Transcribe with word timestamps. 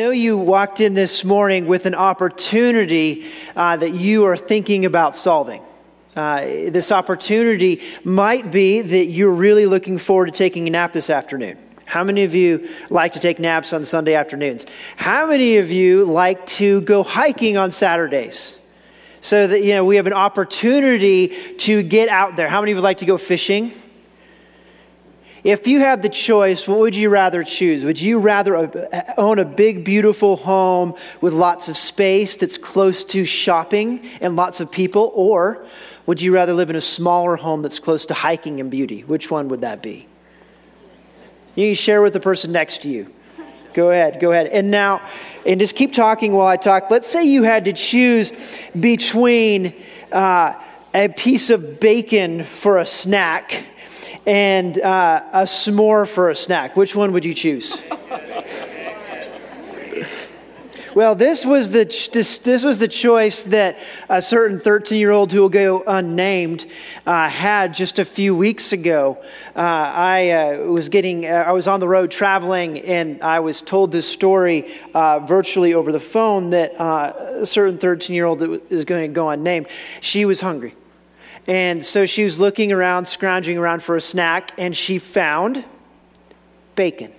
Know 0.00 0.12
you 0.12 0.38
walked 0.38 0.80
in 0.80 0.94
this 0.94 1.26
morning 1.26 1.66
with 1.66 1.84
an 1.84 1.94
opportunity 1.94 3.26
uh, 3.54 3.76
that 3.76 3.92
you 3.92 4.24
are 4.24 4.34
thinking 4.34 4.86
about 4.86 5.14
solving. 5.14 5.60
Uh, 6.16 6.40
this 6.70 6.90
opportunity 6.90 7.82
might 8.02 8.50
be 8.50 8.80
that 8.80 9.04
you're 9.08 9.30
really 9.30 9.66
looking 9.66 9.98
forward 9.98 10.24
to 10.24 10.32
taking 10.32 10.66
a 10.66 10.70
nap 10.70 10.94
this 10.94 11.10
afternoon. 11.10 11.58
How 11.84 12.02
many 12.02 12.24
of 12.24 12.34
you 12.34 12.70
like 12.88 13.12
to 13.12 13.20
take 13.20 13.38
naps 13.38 13.74
on 13.74 13.84
Sunday 13.84 14.14
afternoons? 14.14 14.64
How 14.96 15.26
many 15.26 15.58
of 15.58 15.70
you 15.70 16.06
like 16.06 16.46
to 16.46 16.80
go 16.80 17.02
hiking 17.02 17.58
on 17.58 17.70
Saturdays? 17.70 18.58
So 19.20 19.48
that, 19.48 19.62
you 19.62 19.74
know, 19.74 19.84
we 19.84 19.96
have 19.96 20.06
an 20.06 20.14
opportunity 20.14 21.28
to 21.58 21.82
get 21.82 22.08
out 22.08 22.36
there. 22.36 22.48
How 22.48 22.62
many 22.62 22.72
of 22.72 22.78
you 22.78 22.82
like 22.82 22.98
to 22.98 23.04
go 23.04 23.18
fishing? 23.18 23.70
If 25.42 25.66
you 25.66 25.80
had 25.80 26.02
the 26.02 26.08
choice, 26.08 26.68
what 26.68 26.80
would 26.80 26.94
you 26.94 27.08
rather 27.08 27.42
choose? 27.42 27.84
Would 27.84 28.00
you 28.00 28.18
rather 28.18 28.56
own 29.16 29.38
a 29.38 29.44
big, 29.44 29.84
beautiful 29.84 30.36
home 30.36 30.94
with 31.20 31.32
lots 31.32 31.68
of 31.68 31.76
space 31.76 32.36
that's 32.36 32.58
close 32.58 33.04
to 33.04 33.24
shopping 33.24 34.06
and 34.20 34.36
lots 34.36 34.60
of 34.60 34.70
people? 34.70 35.10
Or 35.14 35.64
would 36.04 36.20
you 36.20 36.34
rather 36.34 36.52
live 36.52 36.68
in 36.68 36.76
a 36.76 36.80
smaller 36.80 37.36
home 37.36 37.62
that's 37.62 37.78
close 37.78 38.04
to 38.06 38.14
hiking 38.14 38.60
and 38.60 38.70
beauty? 38.70 39.00
Which 39.00 39.30
one 39.30 39.48
would 39.48 39.62
that 39.62 39.82
be? 39.82 40.06
You 41.54 41.74
share 41.74 42.02
with 42.02 42.12
the 42.12 42.20
person 42.20 42.52
next 42.52 42.82
to 42.82 42.88
you. 42.88 43.12
Go 43.72 43.90
ahead, 43.90 44.20
go 44.20 44.32
ahead. 44.32 44.48
And 44.48 44.70
now, 44.70 45.00
and 45.46 45.58
just 45.58 45.74
keep 45.74 45.92
talking 45.92 46.32
while 46.32 46.46
I 46.46 46.56
talk. 46.56 46.90
Let's 46.90 47.06
say 47.06 47.24
you 47.24 47.44
had 47.44 47.64
to 47.64 47.72
choose 47.72 48.32
between 48.78 49.74
uh, 50.12 50.54
a 50.92 51.08
piece 51.08 51.50
of 51.50 51.80
bacon 51.80 52.44
for 52.44 52.78
a 52.78 52.86
snack 52.86 53.64
and 54.26 54.80
uh, 54.80 55.22
a 55.32 55.42
s'more 55.42 56.06
for 56.06 56.30
a 56.30 56.34
snack. 56.34 56.76
Which 56.76 56.94
one 56.94 57.12
would 57.12 57.24
you 57.24 57.34
choose? 57.34 57.80
Well, 60.92 61.14
this 61.14 61.46
was 61.46 61.70
the 61.70 61.84
this, 61.84 62.38
this, 62.38 62.64
was 62.64 62.80
the 62.80 62.88
choice 62.88 63.44
that 63.44 63.78
a 64.08 64.20
certain 64.20 64.58
13 64.58 64.98
year 64.98 65.12
old 65.12 65.30
who 65.30 65.40
will 65.40 65.48
go 65.48 65.84
unnamed 65.86 66.66
uh, 67.06 67.28
had 67.28 67.74
just 67.74 68.00
a 68.00 68.04
few 68.04 68.34
weeks 68.34 68.72
ago. 68.72 69.16
Uh, 69.54 69.60
I 69.60 70.30
uh, 70.30 70.58
was 70.64 70.88
getting 70.88 71.26
uh, 71.26 71.44
I 71.46 71.52
was 71.52 71.68
on 71.68 71.78
the 71.78 71.86
road 71.86 72.10
traveling, 72.10 72.80
and 72.80 73.22
I 73.22 73.38
was 73.38 73.62
told 73.62 73.92
this 73.92 74.08
story 74.08 74.74
uh, 74.92 75.20
virtually 75.20 75.74
over 75.74 75.92
the 75.92 76.00
phone 76.00 76.50
that 76.50 76.78
uh, 76.80 77.12
a 77.42 77.46
certain 77.46 77.78
13 77.78 78.16
year 78.16 78.24
old 78.24 78.40
that 78.40 78.60
is 78.68 78.84
going 78.84 79.08
to 79.08 79.14
go 79.14 79.28
unnamed. 79.28 79.68
She 80.00 80.24
was 80.24 80.40
hungry. 80.40 80.74
And 81.50 81.84
so 81.84 82.06
she 82.06 82.22
was 82.22 82.38
looking 82.38 82.70
around, 82.70 83.08
scrounging 83.08 83.58
around 83.58 83.82
for 83.82 83.96
a 83.96 84.00
snack, 84.00 84.52
and 84.56 84.74
she 84.76 84.98
found 84.98 85.64
bacon. 86.76 87.10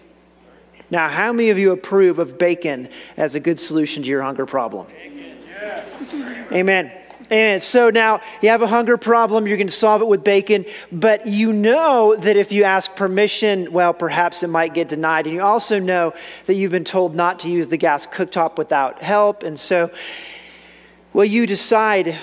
Now, 0.90 1.10
how 1.10 1.34
many 1.34 1.50
of 1.50 1.60
you 1.60 1.74
approve 1.74 2.18
of 2.18 2.38
bacon 2.38 2.88
as 3.18 3.36
a 3.36 3.42
good 3.42 3.60
solution 3.60 4.04
to 4.04 4.10
your 4.10 4.22
hunger 4.22 4.46
problem? 4.46 4.88
Amen. 6.50 6.94
And 7.30 7.62
so 7.62 7.90
now 7.90 8.22
you 8.42 8.48
have 8.48 8.62
a 8.62 8.68
hunger 8.68 8.96
problem, 8.96 9.48
you're 9.48 9.58
going 9.58 9.68
to 9.68 9.74
solve 9.74 10.02
it 10.02 10.08
with 10.08 10.24
bacon, 10.24 10.64
but 10.94 11.28
you 11.28 11.52
know 11.52 12.16
that 12.16 12.38
if 12.38 12.54
you 12.54 12.64
ask 12.64 12.96
permission, 12.96 13.74
well, 13.74 13.94
perhaps 13.94 14.44
it 14.44 14.48
might 14.48 14.74
get 14.74 14.88
denied. 14.88 15.26
And 15.26 15.36
you 15.36 15.42
also 15.42 15.78
know 15.78 16.14
that 16.46 16.54
you've 16.54 16.72
been 16.72 16.86
told 16.86 17.16
not 17.16 17.40
to 17.40 17.50
use 17.50 17.68
the 17.68 17.76
gas 17.76 18.08
cooktop 18.08 18.58
without 18.58 19.02
help. 19.02 19.44
And 19.44 19.60
so, 19.60 19.92
well, 21.12 21.26
you 21.26 21.46
decide 21.46 22.18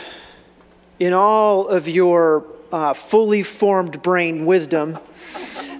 in 0.98 1.12
all 1.12 1.69
of 1.69 1.88
your 1.88 2.44
uh, 2.72 2.92
fully 2.92 3.42
formed 3.42 4.03
brain 4.03 4.47
wisdom 4.47 4.98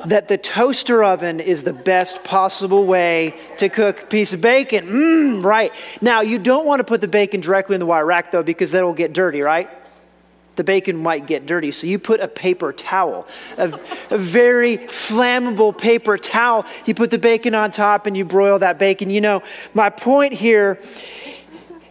that 0.06 0.28
the 0.28 0.38
toaster 0.38 1.02
oven 1.02 1.40
is 1.40 1.64
the 1.64 1.72
best 1.72 2.22
possible 2.24 2.86
way 2.86 3.34
to 3.56 3.68
cook 3.68 4.02
a 4.02 4.06
piece 4.06 4.32
of 4.32 4.40
bacon. 4.40 4.86
Mmm, 4.86 5.44
right. 5.44 5.72
Now, 6.00 6.20
you 6.20 6.38
don't 6.38 6.66
want 6.66 6.80
to 6.80 6.84
put 6.84 7.00
the 7.00 7.08
bacon 7.08 7.40
directly 7.40 7.74
in 7.74 7.80
the 7.80 7.86
wire 7.86 8.06
rack, 8.06 8.30
though, 8.30 8.42
because 8.42 8.70
that'll 8.70 8.94
get 8.94 9.12
dirty, 9.12 9.40
right? 9.40 9.68
The 10.54 10.64
bacon 10.64 10.96
might 10.96 11.26
get 11.26 11.46
dirty. 11.46 11.70
So 11.70 11.86
you 11.86 11.98
put 11.98 12.20
a 12.20 12.28
paper 12.28 12.72
towel, 12.72 13.26
a, 13.56 13.72
a 14.10 14.18
very 14.18 14.78
flammable 14.78 15.76
paper 15.76 16.16
towel. 16.18 16.64
You 16.84 16.94
put 16.94 17.10
the 17.10 17.18
bacon 17.18 17.54
on 17.54 17.70
top 17.70 18.06
and 18.06 18.16
you 18.16 18.24
broil 18.24 18.58
that 18.60 18.78
bacon. 18.78 19.10
You 19.10 19.20
know, 19.20 19.42
my 19.74 19.90
point 19.90 20.32
here 20.32 20.80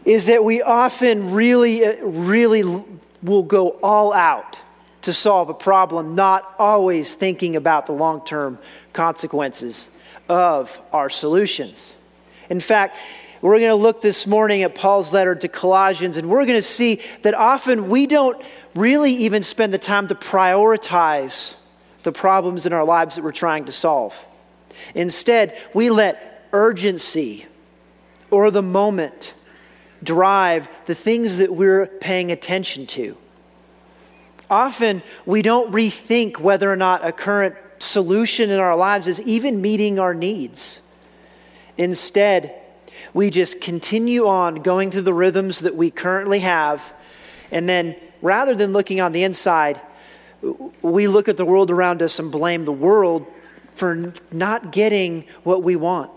is 0.06 0.28
that 0.28 0.44
we 0.44 0.62
often 0.62 1.32
really, 1.32 1.86
uh, 1.86 1.98
really 2.06 2.84
will 3.24 3.44
go 3.44 3.78
all 3.84 4.14
out 4.14 4.60
to 5.02 5.14
solve 5.14 5.50
a 5.50 5.54
problem, 5.54 6.16
not 6.16 6.56
always 6.60 7.14
thinking 7.14 7.56
about 7.56 7.86
the 7.86 7.94
long 7.94 8.24
term 8.26 8.60
consequences 8.94 9.90
of 10.28 10.80
our 10.92 11.10
solutions. 11.10 11.94
In 12.50 12.60
fact, 12.60 12.98
we're 13.42 13.60
going 13.60 13.70
to 13.70 13.76
look 13.76 14.02
this 14.02 14.26
morning 14.26 14.64
at 14.64 14.74
Paul's 14.74 15.14
letter 15.14 15.36
to 15.36 15.48
Colossians, 15.48 16.18
and 16.18 16.30
we're 16.30 16.46
going 16.46 16.58
to 16.58 16.62
see 16.62 17.02
that 17.22 17.34
often 17.34 17.90
we 17.90 18.08
don't 18.08 18.42
really 18.76 19.14
even 19.14 19.44
spend 19.44 19.74
the 19.74 19.78
time 19.78 20.08
to 20.08 20.16
prioritize 20.16 21.56
the 22.04 22.12
problems 22.12 22.66
in 22.66 22.74
our 22.74 22.84
lives 22.84 23.16
that 23.16 23.24
we're 23.24 23.32
trying 23.32 23.66
to 23.66 23.72
solve. 23.72 24.18
Instead, 24.96 25.58
we 25.74 25.90
let 25.90 26.48
urgency 26.52 27.46
or 28.32 28.50
the 28.52 28.62
moment 28.62 29.34
drive 30.04 30.68
the 30.86 30.96
things 30.96 31.38
that 31.38 31.54
we're 31.54 31.88
paying 31.88 32.32
attention 32.32 32.86
to. 32.88 33.18
Often 34.50 35.04
we 35.26 35.42
don't 35.42 35.72
rethink 35.72 36.40
whether 36.40 36.72
or 36.72 36.76
not 36.76 37.06
a 37.06 37.12
current 37.12 37.56
solution 37.80 38.50
in 38.50 38.60
our 38.60 38.76
lives 38.76 39.08
is 39.08 39.22
even 39.22 39.62
meeting 39.62 40.00
our 40.00 40.14
needs. 40.14 40.82
Instead, 41.78 42.56
we 43.14 43.30
just 43.30 43.62
continue 43.62 44.28
on 44.28 44.56
going 44.56 44.92
through 44.92 45.02
the 45.02 45.14
rhythms 45.14 45.60
that 45.60 45.76
we 45.76 45.92
currently 45.92 46.40
have, 46.40 46.94
and 47.52 47.68
then 47.68 47.96
rather 48.22 48.56
than 48.56 48.74
looking 48.74 49.00
on 49.00 49.12
the 49.12 49.24
inside, 49.24 49.80
we 50.82 51.08
look 51.08 51.28
at 51.28 51.38
the 51.38 51.46
world 51.46 51.72
around 51.72 52.02
us 52.02 52.20
and 52.20 52.32
blame 52.32 52.66
the 52.66 52.72
world 52.72 53.26
for 53.72 54.14
not 54.32 54.72
getting 54.72 55.26
what 55.44 55.62
we 55.62 55.76
want. 55.76 56.12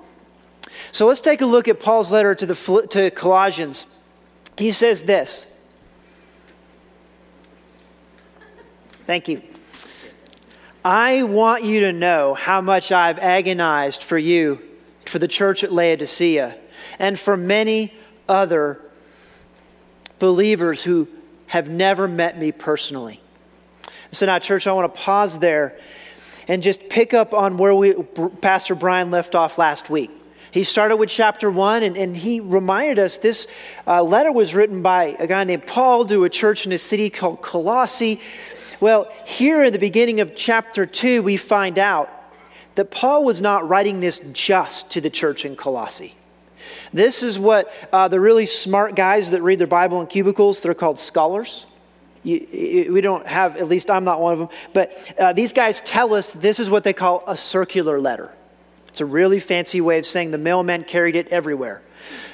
So 0.93 1.07
let's 1.07 1.21
take 1.21 1.41
a 1.41 1.47
look 1.47 1.69
at 1.69 1.81
Paul's 1.81 2.13
letter 2.13 2.35
to, 2.35 2.47
the, 2.47 2.87
to 2.91 3.11
Colossians. 3.11 3.87
He 4.57 4.73
says 4.73 5.03
this 5.03 5.47
Thank 9.07 9.29
you. 9.29 9.43
I 10.85 11.25
want 11.25 11.65
you 11.65 11.81
to 11.81 11.93
know 11.93 12.35
how 12.35 12.61
much 12.61 12.93
I've 12.93 13.19
agonized 13.19 14.03
for 14.03 14.17
you, 14.17 14.61
for 15.07 15.19
the 15.19 15.29
church 15.29 15.65
at 15.65 15.73
Laodicea, 15.73 16.57
and 16.99 17.19
for 17.19 17.37
many 17.37 17.93
other 18.29 18.81
believers 20.19 20.83
who 20.85 21.09
have 21.49 21.69
never 21.69 22.07
met 22.07 22.39
me 22.39 22.53
personally. 22.53 23.21
So, 24.13 24.27
now, 24.27 24.39
church, 24.39 24.67
I 24.67 24.73
want 24.73 24.95
to 24.95 25.01
pause 25.01 25.39
there 25.39 25.79
and 26.47 26.63
just 26.63 26.89
pick 26.89 27.13
up 27.15 27.35
on 27.35 27.59
where 27.59 27.75
we, 27.75 27.95
Pastor 27.95 28.75
Brian 28.75 29.11
left 29.11 29.35
off 29.35 29.59
last 29.59 29.91
week. 29.91 30.11
He 30.53 30.65
started 30.65 30.97
with 30.97 31.09
chapter 31.09 31.51
one, 31.51 31.83
and, 31.83 31.97
and 31.97 32.17
he 32.17 32.41
reminded 32.41 32.99
us 32.99 33.19
this 33.19 33.47
uh, 33.87 34.03
letter 34.03 34.33
was 34.33 34.55
written 34.55 34.83
by 34.83 35.17
a 35.19 35.27
guy 35.27 35.45
named 35.45 35.67
Paul 35.67 36.05
to 36.07 36.25
a 36.25 36.29
church 36.29 36.67
in 36.67 36.73
a 36.73 36.79
city 36.79 37.09
called 37.09 37.41
Colossae. 37.41 38.21
Well, 38.81 39.13
here 39.27 39.63
in 39.63 39.73
the 39.73 39.79
beginning 39.79 40.21
of 40.21 40.35
chapter 40.35 40.87
two, 40.87 41.23
we 41.23 41.37
find 41.37 41.79
out 41.79 42.11
that 42.75 42.91
Paul 42.91 43.25
was 43.25 43.41
not 43.41 43.69
writing 43.69 44.01
this 44.01 44.21
just 44.33 44.91
to 44.93 45.01
the 45.01 45.11
church 45.11 45.45
in 45.45 45.55
Colossae. 45.55 46.15
This 46.93 47.23
is 47.23 47.39
what 47.39 47.73
uh, 47.93 48.09
the 48.09 48.19
really 48.19 48.47
smart 48.47 48.97
guys 48.97 49.31
that 49.31 49.43
read 49.43 49.59
their 49.59 49.67
Bible 49.67 50.01
in 50.01 50.07
cubicles, 50.07 50.61
they're 50.61 50.75
called 50.75 50.99
scholars. 50.99 51.67
You, 52.23 52.91
we 52.93 53.01
don't 53.01 53.27
have, 53.27 53.57
at 53.57 53.69
least 53.69 53.91
I'm 53.91 54.05
not 54.05 54.21
one 54.21 54.33
of 54.33 54.39
them, 54.41 54.49
but 54.73 55.15
uh, 55.19 55.33
these 55.33 55.53
guys 55.53 55.81
tell 55.83 56.13
us 56.15 56.33
this 56.33 56.59
is 56.59 56.69
what 56.69 56.85
they 56.85 56.93
call 56.93 57.23
a 57.27 57.37
circular 57.37 58.01
letter. 58.01 58.31
It's 58.91 59.01
a 59.01 59.07
really 59.07 59.41
fancy 59.41 59.81
way 59.81 59.99
of 59.99 60.07
saying 60.07 60.31
the 60.31 60.39
mailman 60.39 60.85
carried 60.85 61.17
it 61.17 61.29
everywhere. 61.29 61.83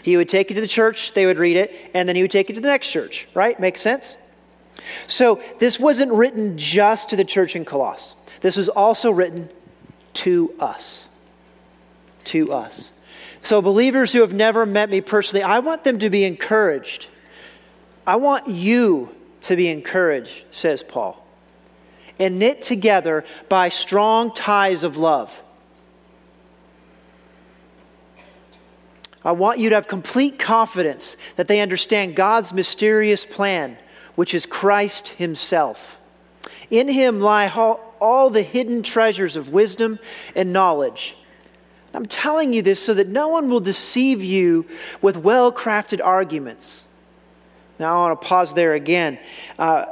He 0.02 0.16
would 0.16 0.28
take 0.28 0.50
it 0.50 0.54
to 0.54 0.60
the 0.60 0.68
church, 0.68 1.12
they 1.12 1.26
would 1.26 1.38
read 1.38 1.56
it, 1.56 1.74
and 1.94 2.08
then 2.08 2.16
he 2.16 2.22
would 2.22 2.30
take 2.30 2.50
it 2.50 2.54
to 2.54 2.60
the 2.60 2.68
next 2.68 2.90
church, 2.90 3.28
right? 3.34 3.58
Makes 3.58 3.80
sense? 3.80 4.16
So 5.06 5.40
this 5.58 5.78
wasn't 5.78 6.12
written 6.12 6.56
just 6.58 7.10
to 7.10 7.16
the 7.16 7.24
church 7.24 7.56
in 7.56 7.64
Colossus. 7.64 8.14
This 8.40 8.56
was 8.56 8.68
also 8.68 9.10
written 9.10 9.48
to 10.14 10.54
us. 10.58 11.06
To 12.24 12.52
us. 12.52 12.92
So, 13.42 13.62
believers 13.62 14.12
who 14.12 14.22
have 14.22 14.34
never 14.34 14.66
met 14.66 14.90
me 14.90 15.00
personally, 15.00 15.44
I 15.44 15.60
want 15.60 15.84
them 15.84 16.00
to 16.00 16.10
be 16.10 16.24
encouraged. 16.24 17.08
I 18.04 18.16
want 18.16 18.48
you 18.48 19.14
to 19.42 19.54
be 19.54 19.68
encouraged, 19.68 20.44
says 20.50 20.82
Paul, 20.82 21.24
and 22.18 22.40
knit 22.40 22.60
together 22.62 23.24
by 23.48 23.68
strong 23.68 24.34
ties 24.34 24.82
of 24.82 24.96
love. 24.96 25.42
I 29.26 29.32
want 29.32 29.58
you 29.58 29.70
to 29.70 29.74
have 29.74 29.88
complete 29.88 30.38
confidence 30.38 31.16
that 31.34 31.48
they 31.48 31.58
understand 31.58 32.14
God's 32.14 32.52
mysterious 32.52 33.26
plan, 33.26 33.76
which 34.14 34.32
is 34.32 34.46
Christ 34.46 35.08
Himself. 35.08 35.98
In 36.70 36.86
Him 36.86 37.18
lie 37.18 37.48
all 38.00 38.30
the 38.30 38.42
hidden 38.42 38.84
treasures 38.84 39.36
of 39.36 39.50
wisdom 39.50 39.98
and 40.36 40.52
knowledge. 40.52 41.16
I'm 41.92 42.06
telling 42.06 42.52
you 42.52 42.62
this 42.62 42.80
so 42.80 42.94
that 42.94 43.08
no 43.08 43.26
one 43.26 43.50
will 43.50 43.58
deceive 43.58 44.22
you 44.22 44.64
with 45.02 45.16
well 45.16 45.50
crafted 45.50 46.00
arguments. 46.04 46.84
Now, 47.80 47.96
I 47.96 48.08
want 48.08 48.20
to 48.20 48.26
pause 48.28 48.54
there 48.54 48.74
again. 48.74 49.18
Uh, 49.58 49.86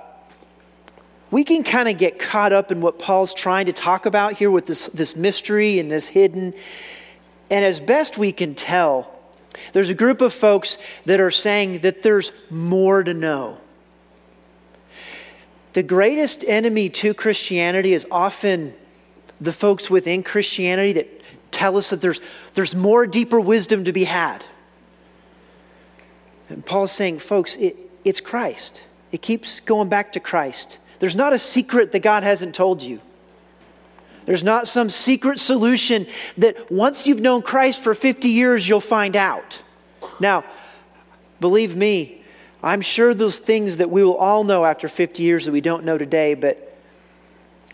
we 1.32 1.42
can 1.42 1.64
kind 1.64 1.88
of 1.88 1.98
get 1.98 2.20
caught 2.20 2.52
up 2.52 2.70
in 2.70 2.80
what 2.80 3.00
Paul's 3.00 3.34
trying 3.34 3.66
to 3.66 3.72
talk 3.72 4.06
about 4.06 4.34
here 4.34 4.50
with 4.52 4.66
this, 4.66 4.86
this 4.86 5.16
mystery 5.16 5.80
and 5.80 5.90
this 5.90 6.06
hidden. 6.06 6.54
And 7.50 7.64
as 7.64 7.80
best 7.80 8.16
we 8.16 8.30
can 8.30 8.54
tell, 8.54 9.13
there's 9.72 9.90
a 9.90 9.94
group 9.94 10.20
of 10.20 10.32
folks 10.32 10.78
that 11.06 11.20
are 11.20 11.30
saying 11.30 11.80
that 11.80 12.02
there's 12.02 12.32
more 12.50 13.02
to 13.02 13.14
know. 13.14 13.58
The 15.74 15.82
greatest 15.82 16.44
enemy 16.46 16.88
to 16.90 17.14
Christianity 17.14 17.94
is 17.94 18.06
often 18.10 18.74
the 19.40 19.52
folks 19.52 19.90
within 19.90 20.22
Christianity 20.22 20.92
that 20.92 21.20
tell 21.50 21.76
us 21.76 21.90
that 21.90 22.00
there's, 22.00 22.20
there's 22.54 22.74
more 22.74 23.06
deeper 23.06 23.40
wisdom 23.40 23.84
to 23.84 23.92
be 23.92 24.04
had. 24.04 24.44
And 26.48 26.64
Paul's 26.64 26.92
saying, 26.92 27.18
folks, 27.18 27.56
it, 27.56 27.76
it's 28.04 28.20
Christ. 28.20 28.82
It 29.10 29.22
keeps 29.22 29.60
going 29.60 29.88
back 29.88 30.12
to 30.12 30.20
Christ. 30.20 30.78
There's 30.98 31.16
not 31.16 31.32
a 31.32 31.38
secret 31.38 31.92
that 31.92 32.00
God 32.00 32.22
hasn't 32.22 32.54
told 32.54 32.82
you. 32.82 33.00
There's 34.26 34.42
not 34.42 34.68
some 34.68 34.90
secret 34.90 35.38
solution 35.38 36.06
that 36.38 36.70
once 36.70 37.06
you've 37.06 37.20
known 37.20 37.42
Christ 37.42 37.82
for 37.82 37.94
50 37.94 38.28
years, 38.28 38.68
you'll 38.68 38.80
find 38.80 39.16
out. 39.16 39.62
Now, 40.18 40.44
believe 41.40 41.76
me, 41.76 42.22
I'm 42.62 42.80
sure 42.80 43.12
those 43.12 43.38
things 43.38 43.76
that 43.76 43.90
we 43.90 44.02
will 44.02 44.16
all 44.16 44.44
know 44.44 44.64
after 44.64 44.88
50 44.88 45.22
years 45.22 45.44
that 45.44 45.52
we 45.52 45.60
don't 45.60 45.84
know 45.84 45.98
today, 45.98 46.32
but 46.32 46.78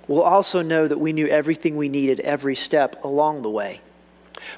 we'll 0.08 0.22
also 0.22 0.62
know 0.62 0.88
that 0.88 0.98
we 0.98 1.12
knew 1.12 1.28
everything 1.28 1.76
we 1.76 1.88
needed 1.88 2.18
every 2.20 2.56
step 2.56 3.04
along 3.04 3.42
the 3.42 3.50
way. 3.50 3.80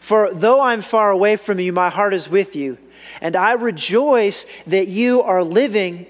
For 0.00 0.33
though 0.33 0.61
I'm 0.61 0.81
far 0.81 1.11
away 1.11 1.37
from 1.37 1.61
you, 1.61 1.73
my 1.73 1.91
heart 1.91 2.15
is 2.15 2.31
with 2.31 2.56
you, 2.56 2.79
and 3.21 3.37
I 3.37 3.53
rejoice 3.53 4.47
that 4.67 4.89
you 4.89 5.23
are 5.23 5.44
living 5.44 6.06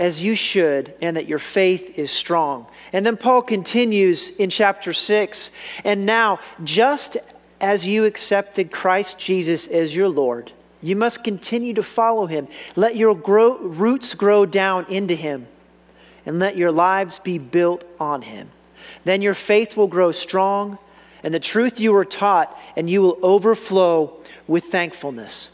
as 0.00 0.22
you 0.22 0.34
should, 0.34 0.94
and 1.02 1.18
that 1.18 1.28
your 1.28 1.38
faith 1.38 1.98
is 1.98 2.10
strong. 2.10 2.66
And 2.90 3.04
then 3.04 3.18
Paul 3.18 3.42
continues 3.42 4.30
in 4.30 4.48
chapter 4.48 4.94
6 4.94 5.50
and 5.84 6.06
now, 6.06 6.40
just 6.64 7.18
as 7.60 7.86
you 7.86 8.06
accepted 8.06 8.72
Christ 8.72 9.18
Jesus 9.18 9.68
as 9.68 9.94
your 9.94 10.08
Lord, 10.08 10.52
you 10.82 10.96
must 10.96 11.22
continue 11.22 11.74
to 11.74 11.82
follow 11.82 12.24
him. 12.24 12.48
Let 12.74 12.96
your 12.96 13.14
grow, 13.14 13.58
roots 13.58 14.14
grow 14.14 14.46
down 14.46 14.86
into 14.88 15.14
him, 15.14 15.46
and 16.24 16.38
let 16.38 16.56
your 16.56 16.72
lives 16.72 17.18
be 17.18 17.36
built 17.36 17.84
on 18.00 18.22
him. 18.22 18.48
Then 19.04 19.20
your 19.20 19.34
faith 19.34 19.76
will 19.76 19.86
grow 19.86 20.12
strong, 20.12 20.78
and 21.22 21.34
the 21.34 21.40
truth 21.40 21.78
you 21.78 21.92
were 21.92 22.06
taught, 22.06 22.58
and 22.74 22.88
you 22.88 23.02
will 23.02 23.18
overflow 23.22 24.16
with 24.46 24.64
thankfulness. 24.64 25.50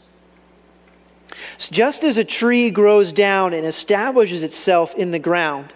Just 1.57 2.03
as 2.03 2.17
a 2.17 2.23
tree 2.23 2.69
grows 2.69 3.11
down 3.11 3.53
and 3.53 3.65
establishes 3.65 4.43
itself 4.43 4.95
in 4.95 5.11
the 5.11 5.19
ground, 5.19 5.73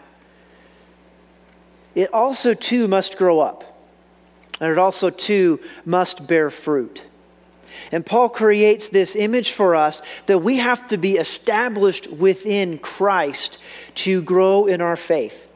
it 1.96 2.14
also 2.14 2.54
too 2.54 2.88
must 2.88 3.18
grow 3.18 3.40
up. 3.40 3.68
And 4.60 4.72
it 4.72 4.78
also 4.78 5.10
too 5.10 5.60
must 5.86 6.28
bear 6.28 6.52
fruit. 6.52 7.06
And 7.92 8.06
Paul 8.06 8.30
creates 8.30 8.90
this 8.90 9.16
image 9.16 9.52
for 9.52 9.76
us 9.76 10.02
that 10.28 10.40
we 10.40 10.58
have 10.58 10.88
to 10.88 10.98
be 10.98 11.18
established 11.18 12.08
within 12.12 12.78
Christ 12.78 13.58
to 13.96 14.22
grow 14.22 14.68
in 14.68 14.82
our 14.82 14.96
faith. 14.96 15.48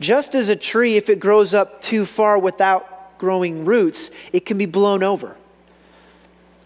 Just 0.00 0.34
as 0.34 0.48
a 0.48 0.56
tree, 0.56 0.96
if 0.96 1.08
it 1.08 1.20
grows 1.20 1.54
up 1.54 1.80
too 1.80 2.04
far 2.04 2.38
without 2.38 3.18
growing 3.18 3.64
roots, 3.64 4.10
it 4.32 4.46
can 4.46 4.58
be 4.58 4.66
blown 4.66 5.02
over. 5.02 5.36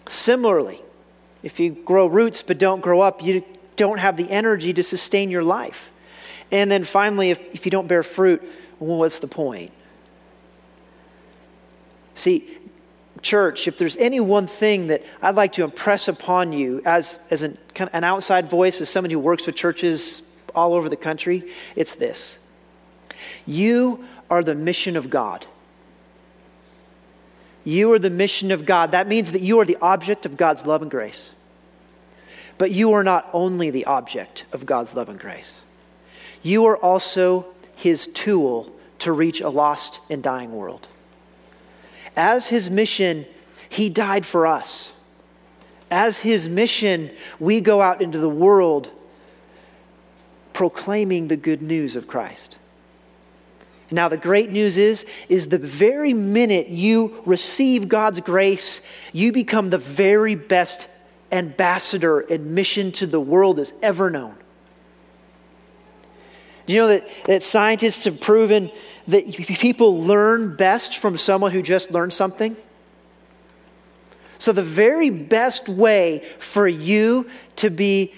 Similarly, 0.08 0.80
if 1.42 1.60
you 1.60 1.70
grow 1.70 2.06
roots 2.06 2.42
but 2.42 2.58
don't 2.58 2.80
grow 2.80 3.00
up, 3.00 3.22
you 3.22 3.44
don't 3.76 3.98
have 3.98 4.16
the 4.16 4.30
energy 4.30 4.72
to 4.72 4.82
sustain 4.82 5.30
your 5.30 5.44
life. 5.44 5.90
And 6.50 6.70
then 6.70 6.84
finally, 6.84 7.30
if, 7.30 7.40
if 7.54 7.64
you 7.64 7.70
don't 7.70 7.86
bear 7.86 8.02
fruit, 8.02 8.42
well, 8.80 8.98
what's 8.98 9.18
the 9.18 9.28
point? 9.28 9.72
See, 12.14 12.56
church, 13.22 13.68
if 13.68 13.78
there's 13.78 13.96
any 13.96 14.20
one 14.20 14.46
thing 14.46 14.88
that 14.88 15.04
I'd 15.22 15.36
like 15.36 15.52
to 15.54 15.64
impress 15.64 16.08
upon 16.08 16.52
you 16.52 16.82
as, 16.84 17.20
as 17.30 17.42
an, 17.42 17.58
kind 17.74 17.88
of 17.88 17.94
an 17.94 18.04
outside 18.04 18.50
voice, 18.50 18.80
as 18.80 18.88
someone 18.88 19.10
who 19.10 19.18
works 19.18 19.46
with 19.46 19.54
churches 19.54 20.22
all 20.54 20.74
over 20.74 20.88
the 20.88 20.96
country, 20.96 21.50
it's 21.76 21.94
this. 21.94 22.38
You 23.46 24.04
are 24.30 24.42
the 24.42 24.54
mission 24.54 24.96
of 24.96 25.10
God. 25.10 25.46
You 27.64 27.92
are 27.92 27.98
the 27.98 28.10
mission 28.10 28.50
of 28.50 28.64
God. 28.64 28.92
That 28.92 29.08
means 29.08 29.32
that 29.32 29.42
you 29.42 29.60
are 29.60 29.64
the 29.64 29.78
object 29.80 30.24
of 30.24 30.36
God's 30.36 30.66
love 30.66 30.82
and 30.82 30.90
grace. 30.90 31.32
But 32.56 32.70
you 32.70 32.92
are 32.92 33.04
not 33.04 33.28
only 33.32 33.70
the 33.70 33.84
object 33.84 34.44
of 34.52 34.66
God's 34.66 34.94
love 34.94 35.08
and 35.08 35.18
grace, 35.18 35.62
you 36.42 36.64
are 36.66 36.76
also 36.76 37.46
His 37.76 38.06
tool 38.08 38.74
to 39.00 39.12
reach 39.12 39.40
a 39.40 39.48
lost 39.48 40.00
and 40.10 40.22
dying 40.22 40.52
world. 40.52 40.88
As 42.16 42.48
His 42.48 42.68
mission, 42.68 43.26
He 43.68 43.88
died 43.88 44.26
for 44.26 44.46
us. 44.46 44.92
As 45.90 46.18
His 46.18 46.48
mission, 46.48 47.10
we 47.38 47.60
go 47.60 47.80
out 47.80 48.02
into 48.02 48.18
the 48.18 48.28
world 48.28 48.90
proclaiming 50.52 51.28
the 51.28 51.36
good 51.36 51.62
news 51.62 51.94
of 51.94 52.08
Christ. 52.08 52.58
Now, 53.90 54.08
the 54.08 54.16
great 54.18 54.50
news 54.50 54.76
is, 54.76 55.06
is 55.28 55.48
the 55.48 55.58
very 55.58 56.12
minute 56.12 56.68
you 56.68 57.22
receive 57.24 57.88
God's 57.88 58.20
grace, 58.20 58.82
you 59.12 59.32
become 59.32 59.70
the 59.70 59.78
very 59.78 60.34
best 60.34 60.88
ambassador 61.32 62.20
and 62.20 62.54
mission 62.54 62.92
to 62.92 63.06
the 63.06 63.20
world 63.20 63.58
has 63.58 63.72
ever 63.82 64.10
known. 64.10 64.34
Do 66.66 66.74
you 66.74 66.80
know 66.80 66.88
that, 66.88 67.08
that 67.24 67.42
scientists 67.42 68.04
have 68.04 68.20
proven 68.20 68.70
that 69.06 69.26
people 69.34 70.02
learn 70.02 70.54
best 70.54 70.98
from 70.98 71.16
someone 71.16 71.52
who 71.52 71.62
just 71.62 71.90
learned 71.90 72.12
something? 72.12 72.56
So, 74.36 74.52
the 74.52 74.62
very 74.62 75.08
best 75.08 75.68
way 75.68 76.24
for 76.38 76.68
you 76.68 77.28
to 77.56 77.70
be 77.70 78.12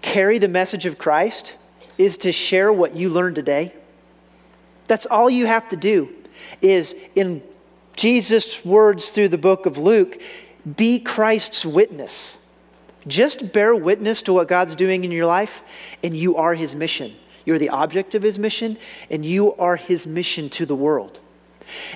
carry 0.00 0.38
the 0.38 0.48
message 0.48 0.86
of 0.86 0.98
Christ 0.98 1.56
is 1.98 2.16
to 2.18 2.32
share 2.32 2.72
what 2.72 2.94
you 2.94 3.10
learned 3.10 3.34
today. 3.34 3.74
That's 4.88 5.06
all 5.06 5.30
you 5.30 5.46
have 5.46 5.68
to 5.68 5.76
do 5.76 6.08
is 6.60 6.96
in 7.14 7.42
Jesus' 7.96 8.64
words 8.64 9.10
through 9.10 9.28
the 9.28 9.38
book 9.38 9.66
of 9.66 9.78
Luke, 9.78 10.20
be 10.76 10.98
Christ's 10.98 11.64
witness. 11.64 12.44
Just 13.06 13.52
bear 13.52 13.74
witness 13.74 14.22
to 14.22 14.32
what 14.32 14.48
God's 14.48 14.74
doing 14.74 15.04
in 15.04 15.10
your 15.10 15.26
life, 15.26 15.62
and 16.02 16.16
you 16.16 16.36
are 16.36 16.54
his 16.54 16.74
mission. 16.74 17.14
You're 17.44 17.58
the 17.58 17.70
object 17.70 18.14
of 18.14 18.22
his 18.22 18.38
mission, 18.38 18.76
and 19.10 19.24
you 19.24 19.54
are 19.54 19.76
his 19.76 20.06
mission 20.06 20.50
to 20.50 20.66
the 20.66 20.74
world. 20.74 21.20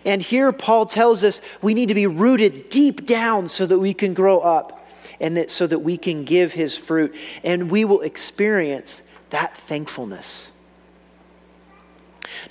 And 0.04 0.22
here 0.22 0.52
Paul 0.52 0.87
tells 0.87 1.25
us 1.25 1.40
we 1.61 1.75
need 1.75 1.88
to 1.88 1.94
be 1.94 2.06
rooted 2.06 2.68
deep 2.68 3.06
down 3.06 3.46
so 3.46 3.66
that 3.66 3.78
we 3.78 3.94
can 3.94 4.14
grow 4.14 4.38
up 4.38 4.88
and 5.20 5.37
that 5.37 5.50
so 5.50 5.66
that 5.66 5.78
we 5.78 5.96
can 5.96 6.25
give 6.25 6.52
his 6.52 6.76
fruit 6.76 7.14
and 7.42 7.70
we 7.70 7.84
will 7.84 8.02
experience 8.02 9.02
that 9.30 9.56
thankfulness. 9.56 10.51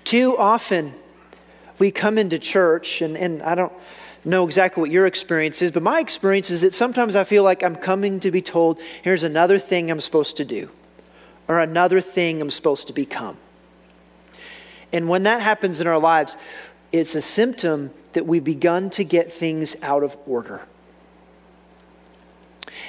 Too 0.04 0.38
often, 0.38 0.94
we 1.80 1.92
come 1.92 2.18
into 2.18 2.38
church, 2.40 3.02
and, 3.02 3.18
and 3.18 3.42
I 3.42 3.56
don't 3.56 3.74
know 4.24 4.46
exactly 4.46 4.82
what 4.82 4.92
your 4.92 5.08
experience 5.08 5.62
is, 5.62 5.72
but 5.72 5.84
my 5.84 6.00
experience 6.00 6.50
is 6.50 6.62
that 6.62 6.74
sometimes 6.74 7.16
I 7.16 7.24
feel 7.24 7.44
like 7.44 7.64
I'm 7.64 7.76
coming 7.76 8.20
to 8.20 8.32
be 8.32 8.42
told, 8.42 8.80
here's 9.02 9.24
another 9.24 9.58
thing 9.58 9.90
I'm 9.90 10.00
supposed 10.00 10.38
to 10.38 10.46
do, 10.46 10.70
or 11.48 11.60
another 11.60 12.02
thing 12.02 12.42
I'm 12.42 12.50
supposed 12.50 12.88
to 12.88 12.94
become. 12.94 13.38
And 14.94 15.08
when 15.08 15.24
that 15.24 15.42
happens 15.42 15.82
in 15.82 15.88
our 15.88 16.00
lives, 16.00 16.38
it's 16.92 17.16
a 17.16 17.22
symptom 17.22 17.92
that 18.14 18.26
we've 18.26 18.44
begun 18.44 18.90
to 18.92 19.04
get 19.04 19.32
things 19.32 19.76
out 19.82 20.04
of 20.04 20.18
order. 20.26 20.62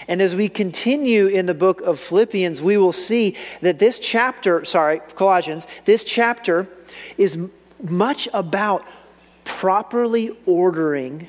And 0.09 0.23
as 0.23 0.35
we 0.35 0.49
continue 0.49 1.27
in 1.27 1.47
the 1.47 1.55
book 1.55 1.81
of 1.83 1.99
Philippians, 1.99 2.61
we 2.63 2.77
will 2.77 2.93
see 2.93 3.37
that 3.61 3.79
this 3.79 3.99
chapter, 3.99 4.65
sorry, 4.65 5.01
Colossians, 5.15 5.67
this 5.85 6.05
chapter 6.05 6.69
is 7.19 7.39
much 7.83 8.29
about 8.33 8.85
properly 9.45 10.31
ordering 10.47 11.29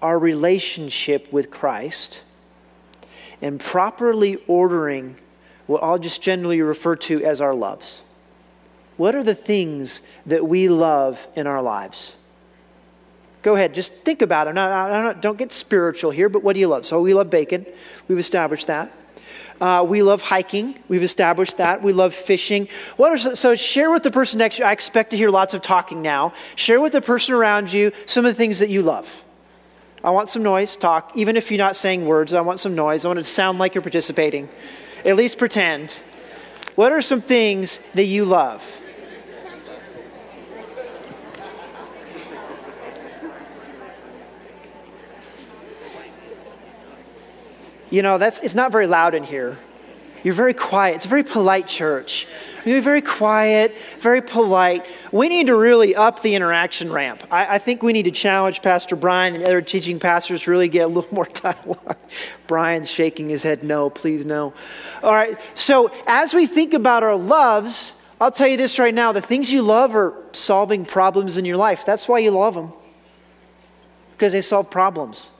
our 0.00 0.18
relationship 0.18 1.32
with 1.32 1.50
Christ 1.50 2.22
and 3.40 3.58
properly 3.60 4.36
ordering 4.46 5.16
what 5.66 5.82
I'll 5.82 5.98
just 5.98 6.22
generally 6.22 6.60
refer 6.60 6.96
to 6.96 7.24
as 7.24 7.40
our 7.40 7.54
loves. 7.54 8.02
What 8.96 9.14
are 9.14 9.22
the 9.22 9.34
things 9.34 10.02
that 10.26 10.46
we 10.46 10.68
love 10.68 11.26
in 11.34 11.46
our 11.46 11.62
lives? 11.62 12.16
Go 13.42 13.56
ahead, 13.56 13.74
just 13.74 13.94
think 13.94 14.22
about 14.22 14.46
it. 14.46 14.52
Not, 14.54 15.20
don't 15.20 15.36
get 15.36 15.52
spiritual 15.52 16.12
here, 16.12 16.28
but 16.28 16.42
what 16.42 16.54
do 16.54 16.60
you 16.60 16.68
love? 16.68 16.86
So 16.86 17.00
we 17.02 17.12
love 17.12 17.28
bacon. 17.28 17.66
We've 18.06 18.18
established 18.18 18.68
that. 18.68 18.92
Uh, 19.60 19.84
we 19.88 20.02
love 20.02 20.22
hiking. 20.22 20.78
We've 20.88 21.02
established 21.02 21.58
that. 21.58 21.82
We 21.82 21.92
love 21.92 22.14
fishing. 22.14 22.68
What 22.96 23.12
are, 23.12 23.36
so 23.36 23.54
share 23.54 23.90
with 23.90 24.02
the 24.02 24.10
person 24.10 24.38
next 24.38 24.56
to 24.56 24.62
you. 24.62 24.66
I 24.66 24.72
expect 24.72 25.10
to 25.10 25.16
hear 25.16 25.30
lots 25.30 25.54
of 25.54 25.62
talking 25.62 26.02
now. 26.02 26.32
Share 26.56 26.80
with 26.80 26.92
the 26.92 27.00
person 27.00 27.34
around 27.34 27.72
you 27.72 27.92
some 28.06 28.24
of 28.24 28.32
the 28.32 28.36
things 28.36 28.58
that 28.58 28.70
you 28.70 28.82
love. 28.82 29.22
I 30.02 30.10
want 30.10 30.28
some 30.28 30.42
noise, 30.42 30.74
talk. 30.74 31.12
Even 31.14 31.36
if 31.36 31.50
you're 31.50 31.58
not 31.58 31.76
saying 31.76 32.06
words, 32.06 32.32
I 32.32 32.40
want 32.40 32.58
some 32.58 32.74
noise. 32.74 33.04
I 33.04 33.08
want 33.08 33.20
it 33.20 33.24
to 33.24 33.28
sound 33.28 33.60
like 33.60 33.74
you're 33.74 33.82
participating. 33.82 34.48
At 35.04 35.16
least 35.16 35.38
pretend. 35.38 35.92
What 36.74 36.90
are 36.90 37.02
some 37.02 37.20
things 37.20 37.78
that 37.94 38.06
you 38.06 38.24
love? 38.24 38.81
You 47.92 48.00
know, 48.00 48.16
that's 48.16 48.40
it's 48.40 48.54
not 48.54 48.72
very 48.72 48.86
loud 48.86 49.14
in 49.14 49.22
here. 49.22 49.58
You're 50.24 50.32
very 50.32 50.54
quiet. 50.54 50.96
It's 50.96 51.04
a 51.04 51.10
very 51.10 51.24
polite 51.24 51.66
church. 51.66 52.26
You're 52.64 52.80
very 52.80 53.02
quiet, 53.02 53.76
very 53.98 54.22
polite. 54.22 54.86
We 55.10 55.28
need 55.28 55.48
to 55.48 55.56
really 55.56 55.94
up 55.94 56.22
the 56.22 56.34
interaction 56.34 56.90
ramp. 56.90 57.22
I, 57.30 57.56
I, 57.56 57.58
think 57.58 57.82
we 57.82 57.92
need 57.92 58.04
to 58.04 58.12
challenge 58.12 58.62
Pastor 58.62 58.96
Brian 58.96 59.34
and 59.34 59.44
other 59.44 59.60
teaching 59.60 59.98
pastors 59.98 60.44
to 60.44 60.50
really 60.52 60.68
get 60.68 60.82
a 60.82 60.86
little 60.86 61.12
more 61.12 61.26
dialogue. 61.34 61.98
Brian's 62.46 62.88
shaking 62.88 63.28
his 63.28 63.42
head, 63.42 63.62
no, 63.62 63.90
please, 63.90 64.24
no. 64.24 64.54
All 65.02 65.12
right, 65.12 65.38
so 65.54 65.92
as 66.06 66.32
we 66.32 66.46
think 66.46 66.72
about 66.72 67.02
our 67.02 67.16
loves, 67.16 67.94
I'll 68.20 68.30
tell 68.30 68.48
you 68.48 68.56
this 68.56 68.78
right 68.78 68.94
now 68.94 69.12
the 69.12 69.20
things 69.20 69.52
you 69.52 69.60
love 69.60 69.94
are 69.96 70.14
solving 70.30 70.86
problems 70.86 71.36
in 71.36 71.44
your 71.44 71.58
life. 71.58 71.84
That's 71.84 72.08
why 72.08 72.20
you 72.20 72.30
love 72.30 72.54
them, 72.54 72.72
because 74.12 74.32
they 74.32 74.40
solve 74.40 74.70
problems. 74.70 75.32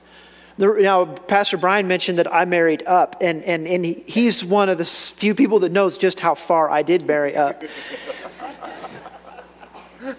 Now, 0.57 1.05
Pastor 1.05 1.57
Brian 1.57 1.87
mentioned 1.87 2.19
that 2.19 2.31
I 2.31 2.45
married 2.45 2.83
up, 2.85 3.17
and, 3.21 3.43
and, 3.43 3.67
and 3.67 3.83
he, 3.83 4.03
he's 4.05 4.45
one 4.45 4.69
of 4.69 4.77
the 4.77 4.85
few 4.85 5.33
people 5.33 5.59
that 5.59 5.71
knows 5.71 5.97
just 5.97 6.19
how 6.19 6.35
far 6.35 6.69
I 6.69 6.83
did 6.83 7.07
marry 7.07 7.35
up. 7.35 7.63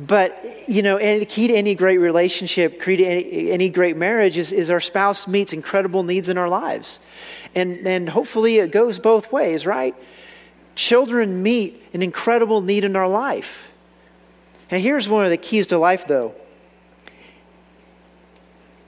but, 0.00 0.44
you 0.66 0.82
know, 0.82 0.96
and 0.96 1.22
the 1.22 1.26
key 1.26 1.46
to 1.46 1.54
any 1.54 1.76
great 1.76 1.98
relationship, 1.98 2.82
key 2.82 2.96
to 2.96 3.04
any, 3.04 3.52
any 3.52 3.68
great 3.68 3.96
marriage 3.96 4.36
is, 4.36 4.50
is 4.52 4.70
our 4.70 4.80
spouse 4.80 5.28
meets 5.28 5.52
incredible 5.52 6.02
needs 6.02 6.28
in 6.28 6.36
our 6.36 6.48
lives. 6.48 6.98
And, 7.54 7.86
and 7.86 8.08
hopefully 8.08 8.58
it 8.58 8.72
goes 8.72 8.98
both 8.98 9.30
ways, 9.30 9.66
right? 9.66 9.94
Children 10.74 11.44
meet 11.44 11.80
an 11.94 12.02
incredible 12.02 12.60
need 12.60 12.82
in 12.82 12.96
our 12.96 13.08
life. 13.08 13.70
And 14.68 14.82
here's 14.82 15.08
one 15.08 15.24
of 15.24 15.30
the 15.30 15.36
keys 15.36 15.68
to 15.68 15.78
life, 15.78 16.08
though 16.08 16.34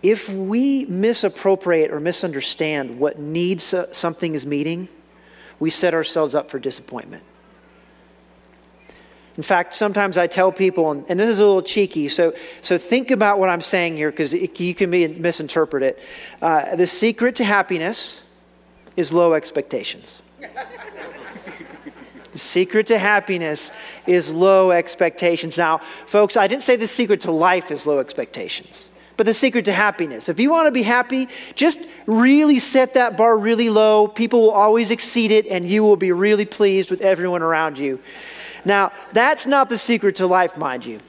if 0.03 0.29
we 0.29 0.85
misappropriate 0.85 1.91
or 1.91 2.01
misunderstand 2.01 2.99
what 3.01 3.19
needs 3.19 3.75
something 3.93 4.35
is 4.35 4.47
meeting, 4.47 4.89
we 5.59 5.71
set 5.71 5.95
ourselves 5.95 6.35
up 6.35 6.51
for 6.51 6.59
disappointment. 6.59 7.25
In 9.37 9.43
fact, 9.43 9.75
sometimes 9.75 10.19
I 10.19 10.27
tell 10.27 10.51
people, 10.51 10.91
and, 10.91 11.05
and 11.09 11.19
this 11.19 11.29
is 11.29 11.39
a 11.39 11.45
little 11.45 11.63
cheeky, 11.63 12.09
so, 12.09 12.35
so 12.61 12.77
think 12.77 13.11
about 13.11 13.39
what 13.39 13.49
I'm 13.49 13.61
saying 13.61 13.97
here 13.97 14.11
because 14.11 14.33
you 14.33 14.75
can 14.75 14.91
be, 14.91 15.07
misinterpret 15.07 15.83
it. 15.83 16.03
Uh, 16.43 16.75
the 16.75 16.87
secret 16.87 17.37
to 17.37 17.45
happiness 17.45 18.21
is 18.97 19.13
low 19.13 19.35
expectations. 19.35 20.23
the 22.33 22.39
secret 22.39 22.89
to 22.89 22.99
happiness 22.99 23.71
is 24.09 24.33
low 24.33 24.73
expectations. 24.73 25.57
Now, 25.57 25.79
folks, 26.07 26.37
I 26.37 26.49
didn't 26.49 26.65
say 26.65 26.75
the 26.75 26.89
secret 26.89 27.21
to 27.23 27.31
life 27.31 27.71
is 27.71 27.87
low 27.87 28.01
expectations 28.01 28.91
but 29.19 29.27
the 29.27 29.35
secret 29.35 29.65
to 29.65 29.73
happiness. 29.73 30.29
If 30.29 30.39
you 30.39 30.49
want 30.51 30.69
to 30.69 30.71
be 30.71 30.83
happy, 30.83 31.29
just 31.57 31.81
really 32.07 32.61
set 32.61 32.95
that 32.95 33.17
bar 33.17 33.37
really 33.37 33.69
low. 33.69 34.07
People 34.07 34.41
will 34.41 34.53
always 34.53 34.93
exceed 34.93 35.33
it, 35.33 35.45
and 35.49 35.69
you 35.69 35.83
will 35.83 35.97
be 35.97 36.13
really 36.13 36.47
pleased 36.47 36.89
with 36.89 37.01
everyone 37.03 37.43
around 37.43 37.79
you. 37.79 37.99
Now, 38.65 38.93
that's 39.13 39.45
not 39.45 39.69
the 39.71 39.77
secret 39.77 40.17
to 40.17 40.29
life, 40.29 40.57
mind 40.57 40.87
you. 40.87 41.01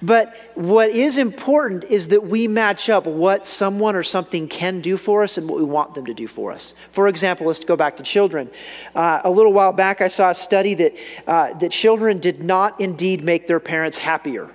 But 0.00 0.36
what 0.54 0.90
is 0.90 1.18
important 1.18 1.84
is 1.84 2.08
that 2.08 2.24
we 2.24 2.46
match 2.46 2.88
up 2.88 3.06
what 3.06 3.44
someone 3.44 3.96
or 3.96 4.04
something 4.04 4.46
can 4.46 4.80
do 4.80 4.96
for 4.96 5.24
us 5.24 5.36
and 5.36 5.48
what 5.48 5.58
we 5.58 5.64
want 5.64 5.94
them 5.94 6.06
to 6.06 6.14
do 6.14 6.28
for 6.28 6.52
us. 6.52 6.74
For 6.92 7.08
example, 7.08 7.48
let's 7.48 7.64
go 7.64 7.74
back 7.74 7.96
to 7.96 8.04
children. 8.04 8.48
Uh, 8.94 9.22
a 9.24 9.30
little 9.30 9.52
while 9.52 9.72
back, 9.72 10.00
I 10.00 10.08
saw 10.08 10.30
a 10.30 10.34
study 10.34 10.74
that, 10.74 10.94
uh, 11.26 11.54
that 11.54 11.72
children 11.72 12.18
did 12.18 12.44
not 12.44 12.80
indeed 12.80 13.24
make 13.24 13.48
their 13.48 13.60
parents 13.60 13.98
happier. 13.98 14.50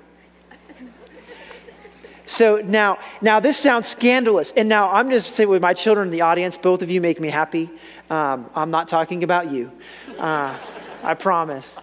So 2.32 2.62
now, 2.64 2.98
now 3.22 3.42
this 3.42 3.58
sounds 3.58 3.88
scandalous. 3.88 4.54
And 4.54 4.70
now 4.70 4.90
I'm 4.90 5.10
just 5.10 5.36
saying 5.36 5.50
with 5.50 5.62
my 5.62 5.74
children 5.74 6.08
in 6.08 6.12
the 6.14 6.22
audience, 6.22 6.56
both 6.56 6.82
of 6.82 6.90
you 6.90 7.02
make 7.02 7.20
me 7.20 7.28
happy. 7.28 7.70
Um, 8.10 8.50
I'm 8.56 8.72
not 8.72 8.88
talking 8.88 9.26
about 9.26 9.52
you. 9.52 9.70
Uh, 10.18 10.58
I 11.04 11.14
promise. 11.16 11.78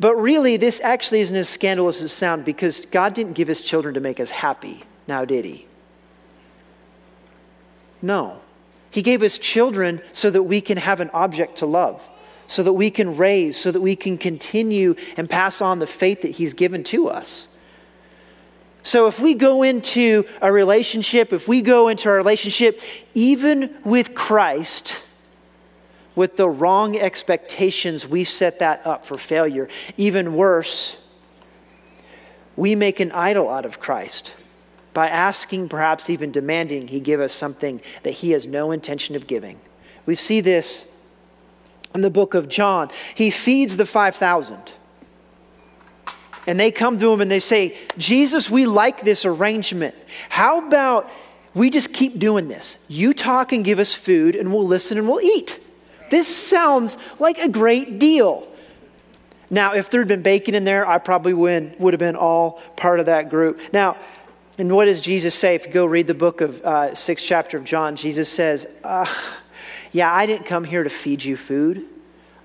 But 0.00 0.16
really, 0.16 0.56
this 0.56 0.80
actually 0.80 1.20
isn't 1.20 1.36
as 1.36 1.48
scandalous 1.48 1.98
as 1.98 2.10
it 2.10 2.14
sounds 2.14 2.44
because 2.44 2.84
God 2.86 3.14
didn't 3.14 3.34
give 3.34 3.46
his 3.46 3.60
children 3.60 3.94
to 3.94 4.00
make 4.00 4.18
us 4.18 4.30
happy. 4.30 4.82
Now, 5.06 5.24
did 5.24 5.44
he? 5.44 5.68
No. 8.02 8.40
He 8.90 9.02
gave 9.02 9.22
us 9.22 9.38
children 9.38 10.02
so 10.10 10.30
that 10.30 10.42
we 10.42 10.60
can 10.60 10.78
have 10.78 10.98
an 10.98 11.10
object 11.10 11.58
to 11.58 11.66
love, 11.66 12.02
so 12.48 12.64
that 12.64 12.72
we 12.72 12.90
can 12.90 13.16
raise, 13.16 13.56
so 13.56 13.70
that 13.70 13.82
we 13.82 13.94
can 13.94 14.18
continue 14.18 14.96
and 15.16 15.30
pass 15.30 15.62
on 15.62 15.78
the 15.78 15.86
faith 15.86 16.22
that 16.22 16.32
he's 16.32 16.54
given 16.54 16.82
to 16.82 17.08
us. 17.08 17.46
So 18.82 19.06
if 19.06 19.20
we 19.20 19.34
go 19.34 19.62
into 19.62 20.24
a 20.40 20.52
relationship, 20.52 21.32
if 21.32 21.46
we 21.46 21.62
go 21.62 21.88
into 21.88 22.08
a 22.08 22.12
relationship 22.12 22.80
even 23.14 23.74
with 23.84 24.14
Christ, 24.14 25.02
with 26.14 26.36
the 26.36 26.48
wrong 26.48 26.98
expectations, 26.98 28.06
we 28.06 28.24
set 28.24 28.58
that 28.58 28.84
up 28.84 29.06
for 29.06 29.16
failure. 29.16 29.68
Even 29.96 30.34
worse, 30.34 31.02
we 32.56 32.74
make 32.74 33.00
an 33.00 33.12
idol 33.12 33.48
out 33.48 33.64
of 33.64 33.80
Christ 33.80 34.34
by 34.92 35.08
asking, 35.08 35.68
perhaps 35.68 36.10
even 36.10 36.30
demanding, 36.32 36.88
he 36.88 37.00
give 37.00 37.20
us 37.20 37.32
something 37.32 37.80
that 38.02 38.10
he 38.10 38.32
has 38.32 38.46
no 38.46 38.72
intention 38.72 39.16
of 39.16 39.26
giving. 39.26 39.58
We 40.04 40.14
see 40.14 40.40
this 40.40 40.86
in 41.94 42.02
the 42.02 42.10
book 42.10 42.34
of 42.34 42.48
John. 42.48 42.90
He 43.14 43.30
feeds 43.30 43.76
the 43.76 43.86
5,000 43.86 44.72
and 46.46 46.58
they 46.58 46.70
come 46.70 46.98
to 46.98 47.12
him 47.12 47.20
and 47.20 47.30
they 47.30 47.40
say, 47.40 47.76
Jesus, 47.98 48.50
we 48.50 48.66
like 48.66 49.02
this 49.02 49.24
arrangement. 49.24 49.94
How 50.28 50.66
about 50.66 51.10
we 51.54 51.70
just 51.70 51.92
keep 51.92 52.18
doing 52.18 52.48
this? 52.48 52.78
You 52.88 53.12
talk 53.12 53.52
and 53.52 53.64
give 53.64 53.78
us 53.78 53.94
food, 53.94 54.34
and 54.34 54.52
we'll 54.52 54.66
listen 54.66 54.98
and 54.98 55.08
we'll 55.08 55.20
eat. 55.20 55.60
This 56.10 56.28
sounds 56.28 56.98
like 57.18 57.38
a 57.38 57.48
great 57.48 57.98
deal. 57.98 58.46
Now, 59.50 59.74
if 59.74 59.90
there 59.90 60.00
had 60.00 60.08
been 60.08 60.22
bacon 60.22 60.54
in 60.54 60.64
there, 60.64 60.86
I 60.86 60.98
probably 60.98 61.34
would, 61.34 61.78
would 61.78 61.92
have 61.92 61.98
been 61.98 62.16
all 62.16 62.60
part 62.76 63.00
of 63.00 63.06
that 63.06 63.28
group. 63.28 63.60
Now, 63.72 63.96
and 64.58 64.74
what 64.74 64.86
does 64.86 65.00
Jesus 65.00 65.34
say? 65.34 65.54
If 65.54 65.66
you 65.66 65.72
go 65.72 65.86
read 65.86 66.06
the 66.06 66.14
book 66.14 66.40
of 66.40 66.60
uh, 66.62 66.94
sixth 66.94 67.26
chapter 67.26 67.56
of 67.56 67.64
John, 67.64 67.96
Jesus 67.96 68.28
says, 68.28 68.66
uh, 68.84 69.06
"Yeah, 69.92 70.12
I 70.12 70.26
didn't 70.26 70.46
come 70.46 70.64
here 70.64 70.82
to 70.82 70.90
feed 70.90 71.24
you 71.24 71.36
food. 71.36 71.86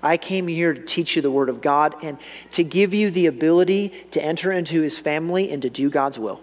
I 0.02 0.16
came 0.16 0.48
here 0.48 0.72
to 0.74 0.82
teach 0.82 1.16
you 1.16 1.22
the 1.22 1.30
Word 1.30 1.48
of 1.48 1.60
God 1.60 1.94
and 2.02 2.18
to 2.52 2.62
give 2.64 2.94
you 2.94 3.10
the 3.10 3.26
ability 3.26 3.92
to 4.12 4.22
enter 4.22 4.52
into 4.52 4.80
His 4.80 4.98
family 4.98 5.50
and 5.50 5.62
to 5.62 5.70
do 5.70 5.90
God's 5.90 6.18
will. 6.18 6.40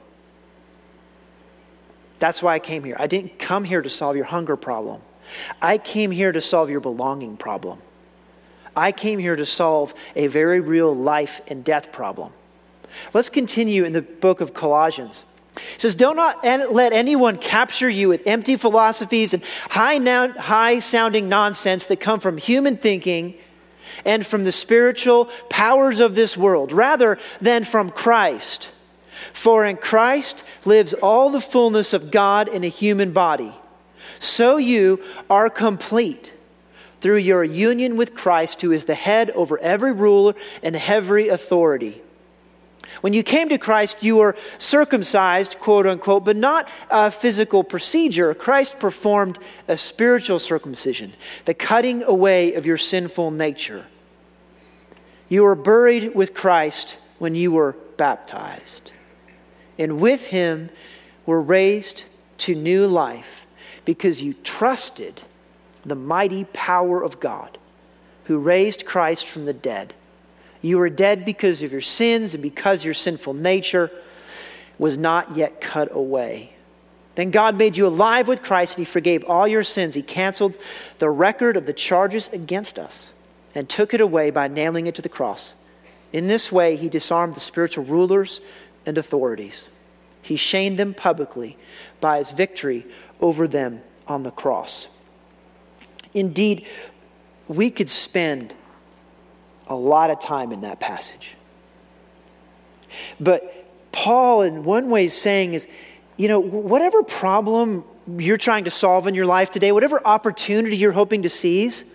That's 2.19 2.41
why 2.41 2.55
I 2.55 2.59
came 2.59 2.83
here. 2.83 2.95
I 2.99 3.07
didn't 3.07 3.39
come 3.39 3.63
here 3.63 3.81
to 3.81 3.89
solve 3.89 4.15
your 4.15 4.25
hunger 4.25 4.55
problem, 4.55 5.01
I 5.61 5.77
came 5.77 6.11
here 6.11 6.31
to 6.31 6.41
solve 6.41 6.69
your 6.69 6.81
belonging 6.81 7.37
problem. 7.37 7.79
I 8.77 8.91
came 8.91 9.19
here 9.19 9.37
to 9.37 9.45
solve 9.45 9.93
a 10.17 10.27
very 10.27 10.59
real 10.59 10.93
life 10.93 11.39
and 11.47 11.63
death 11.63 11.93
problem. 11.93 12.33
Let's 13.13 13.29
continue 13.29 13.85
in 13.85 13.93
the 13.93 14.01
book 14.01 14.41
of 14.41 14.53
Colossians. 14.53 15.23
It 15.75 15.81
says, 15.81 15.95
Do 15.95 16.13
not 16.13 16.43
let 16.43 16.91
anyone 16.91 17.37
capture 17.37 17.89
you 17.89 18.09
with 18.09 18.23
empty 18.25 18.57
philosophies 18.57 19.33
and 19.33 19.43
high, 19.69 19.97
high 20.37 20.79
sounding 20.79 21.29
nonsense 21.29 21.85
that 21.85 22.01
come 22.01 22.19
from 22.19 22.37
human 22.37 22.75
thinking 22.75 23.35
and 24.03 24.25
from 24.25 24.43
the 24.43 24.51
spiritual 24.51 25.25
powers 25.49 25.99
of 25.99 26.15
this 26.15 26.35
world, 26.35 26.71
rather 26.71 27.17
than 27.39 27.63
from 27.63 27.89
Christ. 27.89 28.71
For 29.31 29.65
in 29.65 29.77
Christ 29.77 30.43
lives 30.65 30.93
all 30.93 31.29
the 31.29 31.41
fullness 31.41 31.93
of 31.93 32.11
God 32.11 32.47
in 32.47 32.63
a 32.63 32.69
human 32.69 33.11
body. 33.11 33.53
So 34.19 34.57
you 34.57 35.03
are 35.29 35.49
complete 35.49 36.33
through 37.01 37.17
your 37.17 37.43
union 37.43 37.97
with 37.97 38.15
Christ, 38.15 38.61
who 38.61 38.71
is 38.71 38.85
the 38.85 38.95
head 38.95 39.29
over 39.31 39.57
every 39.59 39.91
ruler 39.91 40.33
and 40.63 40.75
every 40.75 41.27
authority. 41.27 42.01
When 43.01 43.13
you 43.13 43.23
came 43.23 43.49
to 43.49 43.57
Christ, 43.57 44.03
you 44.03 44.17
were 44.17 44.35
circumcised, 44.57 45.59
quote 45.59 45.85
unquote, 45.87 46.25
but 46.25 46.35
not 46.35 46.67
a 46.89 47.11
physical 47.11 47.63
procedure. 47.63 48.33
Christ 48.33 48.79
performed 48.79 49.39
a 49.67 49.77
spiritual 49.77 50.39
circumcision, 50.39 51.13
the 51.45 51.53
cutting 51.53 52.03
away 52.03 52.53
of 52.53 52.65
your 52.65 52.77
sinful 52.77 53.31
nature. 53.31 53.85
You 55.27 55.43
were 55.43 55.55
buried 55.55 56.15
with 56.15 56.33
Christ 56.33 56.97
when 57.19 57.35
you 57.35 57.51
were 57.51 57.75
baptized, 57.97 58.91
and 59.77 59.99
with 59.99 60.27
him 60.27 60.69
were 61.25 61.41
raised 61.41 62.03
to 62.39 62.55
new 62.55 62.85
life 62.87 63.45
because 63.85 64.21
you 64.21 64.33
trusted 64.43 65.21
the 65.85 65.95
mighty 65.95 66.43
power 66.45 67.01
of 67.01 67.19
God 67.19 67.57
who 68.25 68.37
raised 68.37 68.85
Christ 68.85 69.27
from 69.27 69.45
the 69.45 69.53
dead. 69.53 69.93
You 70.65 70.79
were 70.79 70.89
dead 70.89 71.25
because 71.25 71.61
of 71.61 71.71
your 71.71 71.79
sins 71.79 72.33
and 72.33 72.41
because 72.41 72.83
your 72.83 72.95
sinful 72.95 73.35
nature 73.35 73.91
was 74.79 74.97
not 74.97 75.37
yet 75.37 75.61
cut 75.61 75.95
away. 75.95 76.55
Then 77.13 77.29
God 77.29 77.55
made 77.55 77.77
you 77.77 77.85
alive 77.85 78.27
with 78.27 78.41
Christ 78.41 78.75
and 78.75 78.87
He 78.87 78.91
forgave 78.91 79.23
all 79.25 79.47
your 79.47 79.63
sins. 79.63 79.93
He 79.93 80.01
canceled 80.01 80.57
the 80.97 81.11
record 81.11 81.55
of 81.55 81.67
the 81.67 81.73
charges 81.73 82.29
against 82.29 82.79
us 82.79 83.11
and 83.53 83.69
took 83.69 83.93
it 83.93 84.01
away 84.01 84.31
by 84.31 84.47
nailing 84.47 84.87
it 84.87 84.95
to 84.95 85.03
the 85.03 85.07
cross. 85.07 85.53
In 86.11 86.25
this 86.25 86.51
way, 86.51 86.75
He 86.75 86.89
disarmed 86.89 87.35
the 87.35 87.39
spiritual 87.39 87.85
rulers 87.85 88.41
and 88.87 88.97
authorities. 88.97 89.69
He 90.23 90.35
shamed 90.35 90.79
them 90.79 90.95
publicly 90.95 91.59
by 92.01 92.17
His 92.17 92.31
victory 92.31 92.87
over 93.21 93.47
them 93.47 93.83
on 94.07 94.23
the 94.23 94.31
cross. 94.31 94.87
Indeed, 96.15 96.65
we 97.47 97.69
could 97.69 97.89
spend 97.89 98.55
a 99.67 99.75
lot 99.75 100.09
of 100.09 100.19
time 100.19 100.51
in 100.51 100.61
that 100.61 100.79
passage. 100.79 101.35
But 103.19 103.65
Paul, 103.91 104.41
in 104.41 104.63
one 104.63 104.89
way, 104.89 105.05
is 105.05 105.13
saying 105.13 105.53
is, 105.53 105.67
you 106.17 106.27
know, 106.27 106.39
whatever 106.39 107.03
problem 107.03 107.83
you're 108.17 108.37
trying 108.37 108.65
to 108.65 108.71
solve 108.71 109.07
in 109.07 109.15
your 109.15 109.25
life 109.25 109.51
today, 109.51 109.71
whatever 109.71 110.05
opportunity 110.05 110.77
you're 110.77 110.91
hoping 110.91 111.23
to 111.23 111.29
seize, 111.29 111.85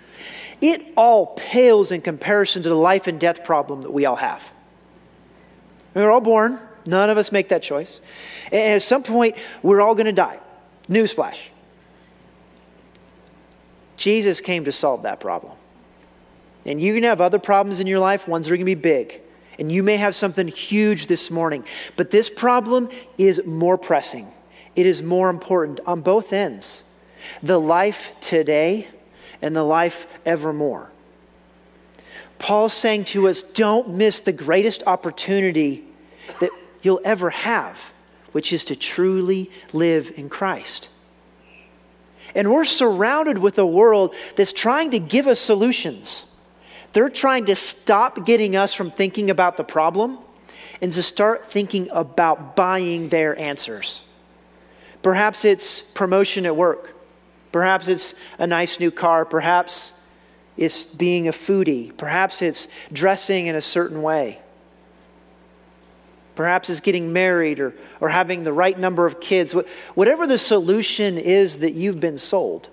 it 0.60 0.82
all 0.96 1.26
pales 1.26 1.92
in 1.92 2.00
comparison 2.00 2.62
to 2.62 2.68
the 2.68 2.74
life 2.74 3.06
and 3.06 3.20
death 3.20 3.44
problem 3.44 3.82
that 3.82 3.92
we 3.92 4.04
all 4.04 4.16
have. 4.16 4.50
We're 5.94 6.10
all 6.10 6.20
born, 6.20 6.58
none 6.84 7.10
of 7.10 7.18
us 7.18 7.32
make 7.32 7.48
that 7.48 7.62
choice. 7.62 8.00
And 8.46 8.74
at 8.74 8.82
some 8.82 9.02
point, 9.02 9.36
we're 9.62 9.80
all 9.80 9.94
going 9.94 10.06
to 10.06 10.12
die. 10.12 10.38
Newsflash. 10.88 11.38
Jesus 13.96 14.40
came 14.40 14.64
to 14.64 14.72
solve 14.72 15.02
that 15.02 15.20
problem. 15.20 15.52
And 16.64 16.80
you're 16.80 16.94
going 16.94 17.02
to 17.02 17.08
have 17.08 17.20
other 17.20 17.38
problems 17.38 17.80
in 17.80 17.86
your 17.86 18.00
life, 18.00 18.28
ones 18.28 18.46
that 18.46 18.52
are 18.52 18.56
going 18.56 18.66
to 18.66 18.74
be 18.76 18.80
big. 18.80 19.20
And 19.58 19.70
you 19.70 19.82
may 19.82 19.96
have 19.96 20.14
something 20.14 20.48
huge 20.48 21.06
this 21.06 21.30
morning. 21.30 21.64
But 21.96 22.10
this 22.10 22.30
problem 22.30 22.88
is 23.18 23.44
more 23.44 23.78
pressing, 23.78 24.28
it 24.76 24.86
is 24.86 25.02
more 25.02 25.30
important 25.30 25.80
on 25.86 26.00
both 26.00 26.32
ends 26.32 26.84
the 27.42 27.60
life 27.60 28.12
today 28.20 28.88
and 29.42 29.54
the 29.54 29.62
life 29.62 30.06
evermore. 30.24 30.90
Paul's 32.38 32.72
saying 32.72 33.04
to 33.06 33.28
us 33.28 33.42
don't 33.42 33.90
miss 33.90 34.20
the 34.20 34.32
greatest 34.32 34.82
opportunity 34.86 35.84
that 36.40 36.50
you'll 36.82 37.00
ever 37.04 37.30
have, 37.30 37.92
which 38.32 38.52
is 38.52 38.64
to 38.66 38.76
truly 38.76 39.50
live 39.72 40.12
in 40.16 40.28
Christ. 40.28 40.88
And 42.34 42.50
we're 42.50 42.64
surrounded 42.64 43.38
with 43.38 43.58
a 43.58 43.66
world 43.66 44.14
that's 44.36 44.52
trying 44.52 44.92
to 44.92 44.98
give 44.98 45.26
us 45.26 45.40
solutions. 45.40 46.29
They're 46.92 47.08
trying 47.08 47.46
to 47.46 47.56
stop 47.56 48.26
getting 48.26 48.56
us 48.56 48.74
from 48.74 48.90
thinking 48.90 49.30
about 49.30 49.56
the 49.56 49.64
problem 49.64 50.18
and 50.80 50.92
to 50.92 51.02
start 51.02 51.46
thinking 51.46 51.88
about 51.92 52.56
buying 52.56 53.08
their 53.08 53.38
answers. 53.38 54.02
Perhaps 55.02 55.44
it's 55.44 55.82
promotion 55.82 56.46
at 56.46 56.56
work. 56.56 56.94
Perhaps 57.52 57.88
it's 57.88 58.14
a 58.38 58.46
nice 58.46 58.80
new 58.80 58.90
car. 58.90 59.24
Perhaps 59.24 59.92
it's 60.56 60.84
being 60.84 61.28
a 61.28 61.32
foodie. 61.32 61.96
Perhaps 61.96 62.42
it's 62.42 62.68
dressing 62.92 63.46
in 63.46 63.54
a 63.54 63.60
certain 63.60 64.02
way. 64.02 64.40
Perhaps 66.34 66.70
it's 66.70 66.80
getting 66.80 67.12
married 67.12 67.60
or, 67.60 67.74
or 68.00 68.08
having 68.08 68.44
the 68.44 68.52
right 68.52 68.78
number 68.78 69.04
of 69.04 69.20
kids. 69.20 69.54
Whatever 69.94 70.26
the 70.26 70.38
solution 70.38 71.18
is 71.18 71.58
that 71.58 71.72
you've 71.72 72.00
been 72.00 72.18
sold. 72.18 72.68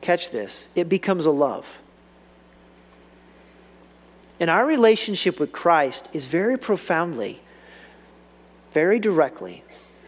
Catch 0.00 0.30
this 0.30 0.68
it 0.74 0.88
becomes 0.88 1.26
a 1.26 1.30
love. 1.30 1.78
And 4.40 4.50
our 4.50 4.66
relationship 4.66 5.38
with 5.38 5.52
Christ 5.52 6.08
is 6.12 6.26
very 6.26 6.58
profoundly, 6.58 7.40
very 8.72 8.98
directly 8.98 9.62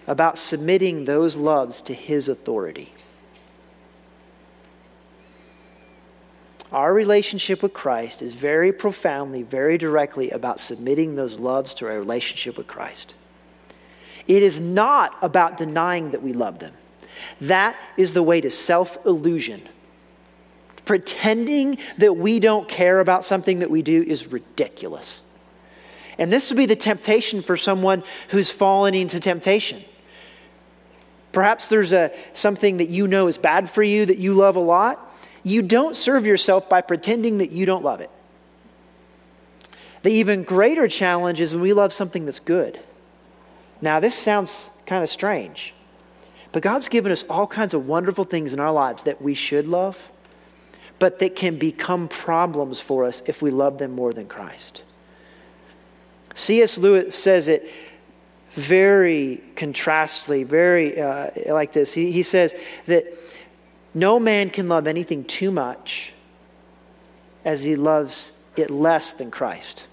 about 0.06 0.36
submitting 0.36 1.04
those 1.04 1.36
loves 1.36 1.80
to 1.82 1.94
His 1.94 2.28
authority. 2.28 2.92
Our 6.72 6.92
relationship 6.92 7.62
with 7.62 7.72
Christ 7.72 8.22
is 8.22 8.34
very 8.34 8.72
profoundly, 8.72 9.42
very 9.42 9.78
directly 9.78 10.30
about 10.30 10.58
submitting 10.58 11.14
those 11.14 11.38
loves 11.38 11.72
to 11.74 11.86
our 11.86 11.98
relationship 11.98 12.56
with 12.56 12.66
Christ. 12.66 13.14
It 14.26 14.42
is 14.42 14.60
not 14.60 15.16
about 15.22 15.56
denying 15.56 16.10
that 16.10 16.22
we 16.22 16.32
love 16.32 16.58
them. 16.58 16.74
That 17.40 17.76
is 17.96 18.12
the 18.12 18.22
way 18.22 18.40
to 18.40 18.50
self 18.50 18.98
illusion. 19.06 19.68
Pretending 20.86 21.76
that 21.98 22.16
we 22.16 22.40
don't 22.40 22.66
care 22.68 23.00
about 23.00 23.24
something 23.24 23.58
that 23.58 23.70
we 23.70 23.82
do 23.82 24.02
is 24.02 24.28
ridiculous. 24.28 25.22
And 26.16 26.32
this 26.32 26.48
would 26.48 26.56
be 26.56 26.64
the 26.64 26.76
temptation 26.76 27.42
for 27.42 27.58
someone 27.58 28.02
who's 28.28 28.50
fallen 28.50 28.94
into 28.94 29.20
temptation. 29.20 29.84
Perhaps 31.32 31.68
there's 31.68 31.92
a, 31.92 32.12
something 32.32 32.78
that 32.78 32.88
you 32.88 33.06
know 33.06 33.26
is 33.26 33.36
bad 33.36 33.68
for 33.68 33.82
you 33.82 34.06
that 34.06 34.16
you 34.16 34.32
love 34.32 34.56
a 34.56 34.60
lot. 34.60 35.14
You 35.42 35.60
don't 35.60 35.94
serve 35.94 36.24
yourself 36.24 36.68
by 36.68 36.80
pretending 36.80 37.38
that 37.38 37.52
you 37.52 37.66
don't 37.66 37.84
love 37.84 38.00
it. 38.00 38.10
The 40.02 40.10
even 40.10 40.44
greater 40.44 40.88
challenge 40.88 41.40
is 41.40 41.52
when 41.52 41.62
we 41.62 41.72
love 41.72 41.92
something 41.92 42.24
that's 42.24 42.40
good. 42.40 42.80
Now, 43.82 44.00
this 44.00 44.14
sounds 44.14 44.70
kind 44.86 45.02
of 45.02 45.08
strange, 45.08 45.74
but 46.52 46.62
God's 46.62 46.88
given 46.88 47.12
us 47.12 47.24
all 47.24 47.46
kinds 47.46 47.74
of 47.74 47.86
wonderful 47.86 48.24
things 48.24 48.54
in 48.54 48.60
our 48.60 48.72
lives 48.72 49.02
that 49.02 49.20
we 49.20 49.34
should 49.34 49.66
love 49.66 50.10
but 50.98 51.18
that 51.18 51.36
can 51.36 51.58
become 51.58 52.08
problems 52.08 52.80
for 52.80 53.04
us 53.04 53.22
if 53.26 53.42
we 53.42 53.50
love 53.50 53.78
them 53.78 53.92
more 53.92 54.12
than 54.12 54.26
Christ. 54.26 54.82
C.S. 56.34 56.78
Lewis 56.78 57.14
says 57.14 57.48
it 57.48 57.70
very 58.52 59.42
contrastly, 59.54 60.42
very 60.42 61.00
uh, 61.00 61.30
like 61.46 61.72
this. 61.72 61.92
He, 61.92 62.10
he 62.10 62.22
says 62.22 62.54
that 62.86 63.06
no 63.94 64.18
man 64.18 64.50
can 64.50 64.68
love 64.68 64.86
anything 64.86 65.24
too 65.24 65.50
much 65.50 66.12
as 67.44 67.62
he 67.62 67.76
loves 67.76 68.32
it 68.56 68.70
less 68.70 69.12
than 69.12 69.30
Christ. 69.30 69.86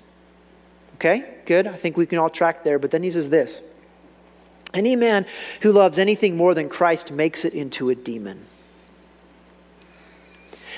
Okay, 0.95 1.25
good. 1.45 1.67
I 1.67 1.73
think 1.73 1.97
we 1.97 2.05
can 2.05 2.17
all 2.17 2.29
track 2.29 2.63
there. 2.63 2.79
But 2.79 2.91
then 2.91 3.03
he 3.03 3.11
says 3.11 3.29
this 3.29 3.61
Any 4.73 4.95
man 4.95 5.25
who 5.61 5.71
loves 5.71 5.97
anything 5.97 6.37
more 6.37 6.53
than 6.53 6.69
Christ 6.69 7.11
makes 7.11 7.45
it 7.45 7.53
into 7.53 7.89
a 7.89 7.95
demon. 7.95 8.45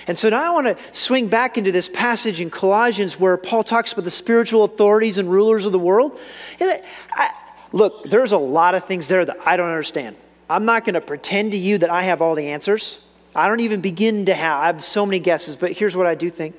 And 0.08 0.18
so 0.18 0.30
now 0.30 0.44
I 0.44 0.50
want 0.52 0.68
to 0.68 0.84
swing 0.94 1.28
back 1.28 1.58
into 1.58 1.72
this 1.72 1.90
passage 1.90 2.40
in 2.40 2.52
Colossians 2.52 3.20
where 3.20 3.38
Paul 3.38 3.64
talks 3.64 3.92
about 3.94 4.06
the 4.06 4.12
spiritual 4.12 4.64
authorities 4.64 5.18
and 5.18 5.32
rulers 5.32 5.66
of 5.66 5.72
the 5.72 5.80
world. 5.80 6.20
I, 6.60 7.32
look, 7.72 8.10
there's 8.10 8.32
a 8.32 8.38
lot 8.38 8.76
of 8.76 8.86
things 8.86 9.08
there 9.08 9.26
that 9.26 9.38
I 9.46 9.58
don't 9.58 9.70
understand. 9.70 10.16
I'm 10.50 10.66
not 10.66 10.86
going 10.86 10.94
to 10.94 11.02
pretend 11.02 11.54
to 11.54 11.58
you 11.58 11.80
that 11.80 11.90
I 11.90 12.04
have 12.04 12.22
all 12.22 12.36
the 12.36 12.50
answers. 12.50 13.00
I 13.34 13.48
don't 13.48 13.62
even 13.62 13.82
begin 13.82 14.28
to 14.28 14.34
have. 14.34 14.62
I 14.62 14.68
have 14.68 14.84
so 14.84 15.06
many 15.06 15.20
guesses, 15.20 15.56
but 15.56 15.72
here's 15.72 15.96
what 15.96 16.06
I 16.06 16.16
do 16.16 16.30
think 16.30 16.56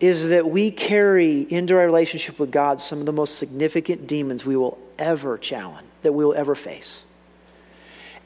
is 0.00 0.28
that 0.28 0.48
we 0.48 0.70
carry 0.70 1.40
into 1.40 1.76
our 1.76 1.84
relationship 1.84 2.38
with 2.38 2.52
God 2.52 2.78
some 2.80 3.00
of 3.00 3.06
the 3.06 3.12
most 3.12 3.36
significant 3.36 4.06
demons 4.06 4.46
we 4.46 4.56
will 4.56 4.78
ever 4.96 5.36
challenge, 5.38 5.88
that 6.02 6.12
we 6.12 6.24
will 6.24 6.34
ever 6.34 6.54
face. 6.54 7.02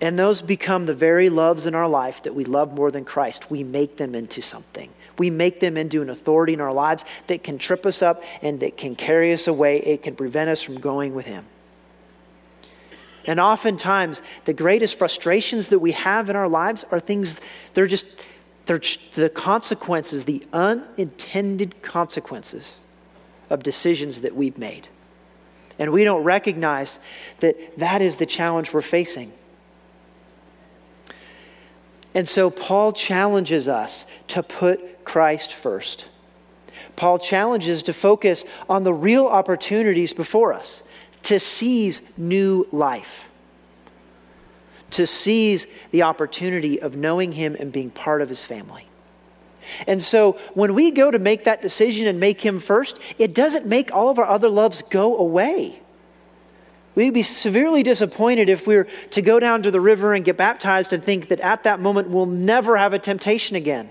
And 0.03 0.19
those 0.19 0.43
become 0.43 0.87
the 0.87 0.95
very 0.95 1.29
loves 1.29 1.65
in 1.65 1.77
our 1.77 1.87
life 1.87 2.25
that 2.25 2.35
we 2.35 2.45
love 2.45 2.75
more 2.75 2.91
than 2.91 3.05
Christ. 3.05 3.53
We 3.53 3.63
make 3.63 3.99
them 3.99 4.17
into 4.17 4.43
something. 4.43 4.91
We 5.17 5.31
make 5.31 5.61
them 5.61 5.77
into 5.77 6.03
an 6.03 6.11
authority 6.11 6.55
in 6.55 6.61
our 6.61 6.73
lives 6.73 7.05
that 7.29 7.45
can 7.45 7.57
trip 7.57 7.87
us 7.87 8.03
up 8.03 8.25
and 8.43 8.59
that 8.61 8.77
can 8.77 8.97
carry 8.97 9.33
us 9.33 9.47
away. 9.47 9.79
It 9.79 10.03
can 10.03 10.17
prevent 10.17 10.51
us 10.51 10.61
from 10.61 10.81
going 10.81 11.15
with 11.15 11.27
Him. 11.27 11.47
And 13.27 13.39
oftentimes, 13.39 14.23
the 14.45 14.53
greatest 14.53 14.99
frustrations 14.99 15.69
that 15.69 15.79
we 15.79 15.93
have 15.93 16.29
in 16.29 16.35
our 16.35 16.49
lives 16.49 16.85
are 16.91 16.99
things, 16.99 17.39
they're 17.75 17.87
just, 17.87 18.07
they're 18.67 18.81
the 19.15 19.31
consequences, 19.33 20.25
the 20.25 20.45
unintended 20.53 21.81
consequences 21.81 22.79
of 23.51 23.63
decisions 23.63 24.23
that 24.23 24.35
we've 24.35 24.59
made. 24.59 24.89
And 25.79 25.93
we 25.93 26.03
don't 26.03 26.25
recognize 26.25 26.99
that 27.39 27.79
that 27.79 28.03
is 28.03 28.17
the 28.17 28.27
challenge 28.27 28.73
we're 28.73 28.83
facing. 28.83 29.33
And 32.15 32.29
so 32.29 32.51
Paul 32.51 32.93
challenges 32.93 33.69
us 33.69 34.07
to 34.29 34.43
put 34.43 35.05
Christ 35.05 35.53
first. 35.53 36.07
Paul 36.97 37.19
challenges 37.19 37.83
to 37.85 37.93
focus 37.93 38.45
on 38.69 38.85
the 38.85 38.93
real 38.93 39.27
opportunities 39.27 40.13
before 40.13 40.53
us, 40.53 40.83
to 41.25 41.41
seize 41.41 42.03
new 42.17 42.67
life, 42.71 43.29
to 44.91 45.07
seize 45.07 45.67
the 45.91 46.03
opportunity 46.03 46.81
of 46.81 46.97
knowing 46.97 47.33
Him 47.33 47.57
and 47.59 47.73
being 47.73 47.91
part 47.91 48.21
of 48.21 48.29
His 48.29 48.45
family. 48.45 48.87
And 49.87 50.03
so 50.03 50.33
when 50.55 50.75
we 50.75 50.91
go 50.91 51.11
to 51.11 51.19
make 51.19 51.45
that 51.45 51.63
decision 51.63 52.07
and 52.07 52.21
make 52.21 52.41
Him 52.41 52.59
first, 52.59 52.99
it 53.19 53.35
doesn't 53.35 53.65
make 53.65 53.95
all 53.95 54.11
of 54.11 54.19
our 54.19 54.27
other 54.27 54.49
loves 54.49 54.83
go 54.83 55.17
away. 55.17 55.82
We'd 56.95 57.15
be 57.15 57.23
severely 57.23 57.83
disappointed 57.83 58.49
if 58.49 58.67
we 58.67 58.77
were 58.77 58.87
to 59.11 59.23
go 59.23 59.41
down 59.41 59.63
to 59.63 59.71
the 59.71 59.81
river 59.81 60.13
and 60.15 60.25
get 60.25 60.37
baptized 60.37 60.93
and 60.93 61.03
think 61.03 61.29
that 61.29 61.41
at 61.41 61.63
that 61.63 61.81
moment 61.81 62.11
we'll 62.11 62.27
never 62.27 62.77
have 62.77 62.93
a 62.93 62.99
temptation 62.99 63.57
again. 63.57 63.89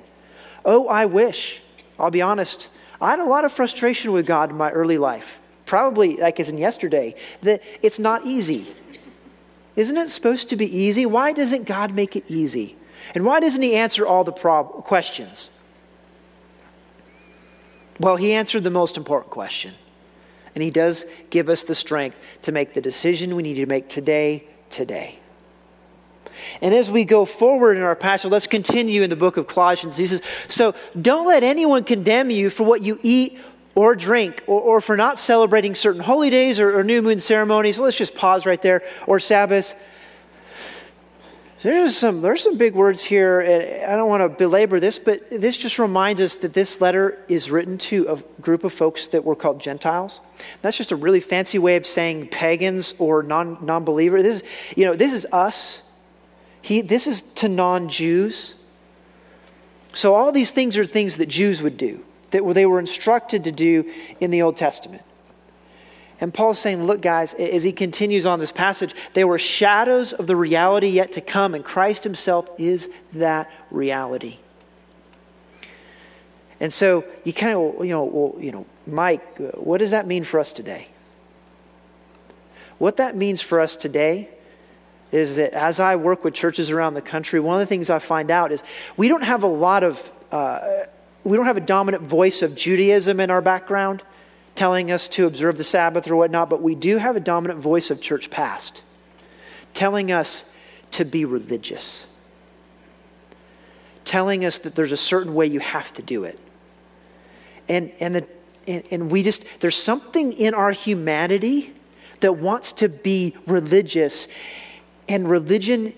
Oh, 0.64 0.88
I 0.88 1.06
wish. 1.06 1.62
I'll 2.00 2.12
be 2.12 2.22
honest. 2.22 2.70
I 3.00 3.12
had 3.12 3.20
a 3.20 3.26
lot 3.26 3.46
of 3.46 3.52
frustration 3.52 4.12
with 4.12 4.28
God 4.28 4.52
in 4.52 4.58
my 4.58 4.70
early 4.72 4.98
life. 5.00 5.40
probably 5.66 6.18
like 6.18 6.40
as 6.40 6.50
in 6.50 6.58
yesterday, 6.58 7.16
that 7.42 7.64
it's 7.82 7.98
not 7.98 8.26
easy. 8.26 8.76
Isn't 9.76 9.96
it 9.98 10.10
supposed 10.10 10.50
to 10.50 10.58
be 10.58 10.66
easy? 10.66 11.06
Why 11.06 11.32
doesn't 11.32 11.66
God 11.66 11.94
make 11.94 12.16
it 12.16 12.26
easy? 12.30 12.76
And 13.16 13.26
why 13.26 13.40
doesn't 13.40 13.62
He 13.62 13.76
answer 13.76 14.06
all 14.06 14.24
the 14.24 14.34
prob- 14.34 14.84
questions? 14.84 15.50
Well, 18.00 18.18
He 18.18 18.34
answered 18.34 18.64
the 18.64 18.70
most 18.70 18.98
important 18.98 19.32
question. 19.32 19.76
And 20.56 20.64
He 20.64 20.70
does 20.70 21.06
give 21.30 21.50
us 21.50 21.64
the 21.64 21.76
strength 21.76 22.18
to 22.44 22.52
make 22.52 22.74
the 22.74 22.82
decision 22.82 23.36
we 23.36 23.44
need 23.44 23.56
to 23.56 23.66
make 23.66 23.90
today, 23.90 24.46
today. 24.70 25.20
And 26.62 26.74
as 26.74 26.90
we 26.90 27.06
go 27.06 27.26
forward 27.26 27.78
in 27.78 27.84
our 27.84 27.96
passage, 27.96 28.32
let's 28.32 28.48
continue 28.48 29.04
in 29.04 29.10
the 29.10 29.16
book 29.16 29.38
of 29.38 29.48
Colossians. 29.48 29.98
He 29.98 30.08
says, 30.08 30.22
So 30.48 30.76
don't 31.00 31.28
let 31.28 31.44
anyone 31.44 31.84
condemn 31.84 32.30
you 32.30 32.50
for 32.50 32.64
what 32.64 32.82
you 32.82 33.00
eat 33.04 33.40
or 33.74 33.96
drink, 33.96 34.44
or, 34.48 34.60
or 34.60 34.82
for 34.82 34.98
not 34.98 35.18
celebrating 35.18 35.76
certain 35.76 36.02
holy 36.02 36.30
days 36.30 36.60
or, 36.60 36.78
or 36.78 36.84
new 36.84 37.02
moon 37.02 37.20
ceremonies. 37.20 37.80
Let's 37.80 37.98
just 37.98 38.16
pause 38.16 38.46
right 38.46 38.62
there, 38.62 38.84
or 39.08 39.20
Sabbath. 39.20 39.76
There's 41.63 41.95
some, 41.95 42.21
there's 42.21 42.41
some 42.41 42.58
big 42.58 42.74
words 42.74 43.04
here, 43.04 43.39
and 43.39 43.86
I 43.86 43.95
don't 43.95 44.10
want 44.10 44.24
to 44.24 44.30
belabor 44.30 44.80
this, 44.80 44.97
but 44.97 45.30
this 45.30 45.56
just 45.56 45.78
reminds 45.78 46.19
us 46.19 46.36
that 46.38 46.54
this 46.54 46.82
letter 46.82 47.24
is 47.28 47.52
written 47.52 47.78
to 47.78 48.08
a 48.08 48.41
group 48.41 48.63
of 48.63 48.74
folks 48.74 49.10
that 49.10 49.24
were 49.24 49.36
called 49.36 49.62
Gentiles. 49.62 50.21
That's 50.63 50.76
just 50.76 50.91
a 50.91 50.95
really 50.95 51.19
fancy 51.19 51.60
way 51.60 51.76
of 51.76 51.86
saying 51.86 52.30
pagans 52.30 52.95
or 52.97 53.21
non 53.21 53.84
believer. 53.84 54.24
This 54.24 54.41
is, 54.41 54.43
you 54.76 54.86
know, 54.86 54.95
this 54.95 55.13
is 55.13 55.28
us. 55.32 55.84
He, 56.63 56.82
this 56.82 57.06
is 57.06 57.21
to 57.21 57.47
non 57.47 57.89
Jews. 57.89 58.56
So 59.93 60.15
all 60.15 60.32
these 60.32 60.50
things 60.50 60.78
are 60.80 60.86
things 60.86 61.17
that 61.17 61.30
Jews 61.30 61.62
would 61.62 61.78
do 61.78 62.04
that 62.32 62.43
they 62.56 62.65
were 62.65 62.80
instructed 62.80 63.43
to 63.43 63.52
do 63.52 63.91
in 64.19 64.32
the 64.32 64.41
Old 64.41 64.58
Testament. 64.58 65.04
And 66.22 66.32
Paul's 66.32 66.60
saying, 66.60 66.86
look, 66.86 67.02
guys, 67.02 67.34
as 67.34 67.64
he 67.64 67.72
continues 67.72 68.28
on 68.28 68.40
this 68.40 68.52
passage, 68.52 68.94
they 69.14 69.24
were 69.24 69.40
shadows 69.40 70.14
of 70.14 70.28
the 70.28 70.36
reality 70.36 70.88
yet 70.88 71.12
to 71.14 71.22
come, 71.22 71.56
and 71.56 71.66
Christ 71.66 72.04
himself 72.04 72.48
is 72.60 72.90
that 73.14 73.50
reality. 73.72 74.38
And 76.60 76.72
so 76.72 77.04
you 77.24 77.34
kind 77.34 77.58
of, 77.58 77.84
you 77.84 77.92
know, 77.92 78.04
well, 78.04 78.36
you 78.40 78.52
know, 78.52 78.68
Mike, 78.86 79.40
what 79.56 79.80
does 79.80 79.92
that 79.92 80.06
mean 80.06 80.24
for 80.24 80.40
us 80.40 80.54
today? 80.54 80.90
What 82.78 82.98
that 82.98 83.16
means 83.16 83.42
for 83.42 83.60
us 83.60 83.76
today 83.76 84.30
is 85.12 85.38
that 85.38 85.54
as 85.54 85.80
I 85.80 85.96
work 85.96 86.24
with 86.24 86.36
churches 86.36 86.70
around 86.70 86.94
the 86.94 87.02
country, 87.02 87.40
one 87.40 87.56
of 87.56 87.60
the 87.60 87.66
things 87.66 87.90
I 87.90 87.98
find 87.98 88.30
out 88.30 88.52
is 88.52 88.64
we 88.96 89.08
don't 89.08 89.24
have 89.24 89.42
a 89.42 89.48
lot 89.48 89.84
of 89.84 90.12
uh, 90.32 90.86
we 91.24 91.36
don't 91.36 91.46
have 91.46 91.58
a 91.58 91.62
dominant 91.62 92.04
voice 92.04 92.42
of 92.42 92.56
Judaism 92.56 93.20
in 93.20 93.30
our 93.30 93.42
background 93.42 94.04
telling 94.56 94.92
us 94.92 95.08
to 95.08 95.26
observe 95.26 95.58
the 95.58 95.64
Sabbath 95.64 96.10
or 96.10 96.16
whatnot, 96.16 96.50
but 96.50 96.62
we 96.62 96.76
do 96.76 96.98
have 96.98 97.16
a 97.16 97.20
dominant 97.20 97.60
voice 97.60 97.90
of 97.90 98.02
church 98.02 98.30
past 98.30 98.84
telling 99.74 100.12
us 100.12 100.54
to 100.92 101.06
be 101.06 101.24
religious, 101.26 102.06
telling 104.04 104.44
us 104.44 104.58
that 104.60 104.76
there's 104.76 104.92
a 104.92 104.98
certain 104.98 105.34
way 105.34 105.46
you 105.46 105.60
have 105.60 105.94
to 105.94 106.02
do 106.02 106.24
it. 106.24 106.38
And, 107.70 107.92
and, 108.00 108.16
the, 108.16 108.28
and, 108.68 108.84
and 108.92 109.12
we 109.12 109.24
just, 109.24 109.62
there's 109.62 109.78
something 109.78 110.34
in 110.34 110.54
our 110.54 110.72
humanity 110.72 111.74
that 112.20 112.34
wants 112.34 112.74
to 112.74 112.90
be 112.90 113.36
religious. 113.48 114.28
And 115.08 115.30
religion, 115.30 115.94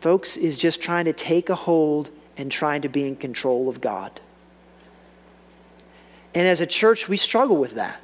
folks, 0.00 0.36
is 0.36 0.56
just 0.56 0.80
trying 0.80 1.04
to 1.04 1.12
take 1.12 1.48
a 1.48 1.54
hold 1.54 2.10
and 2.36 2.50
trying 2.50 2.82
to 2.82 2.88
be 2.88 3.06
in 3.06 3.16
control 3.16 3.68
of 3.68 3.80
God. 3.80 4.20
And 6.34 6.48
as 6.48 6.60
a 6.60 6.66
church, 6.66 7.08
we 7.08 7.16
struggle 7.16 7.56
with 7.56 7.74
that. 7.74 8.00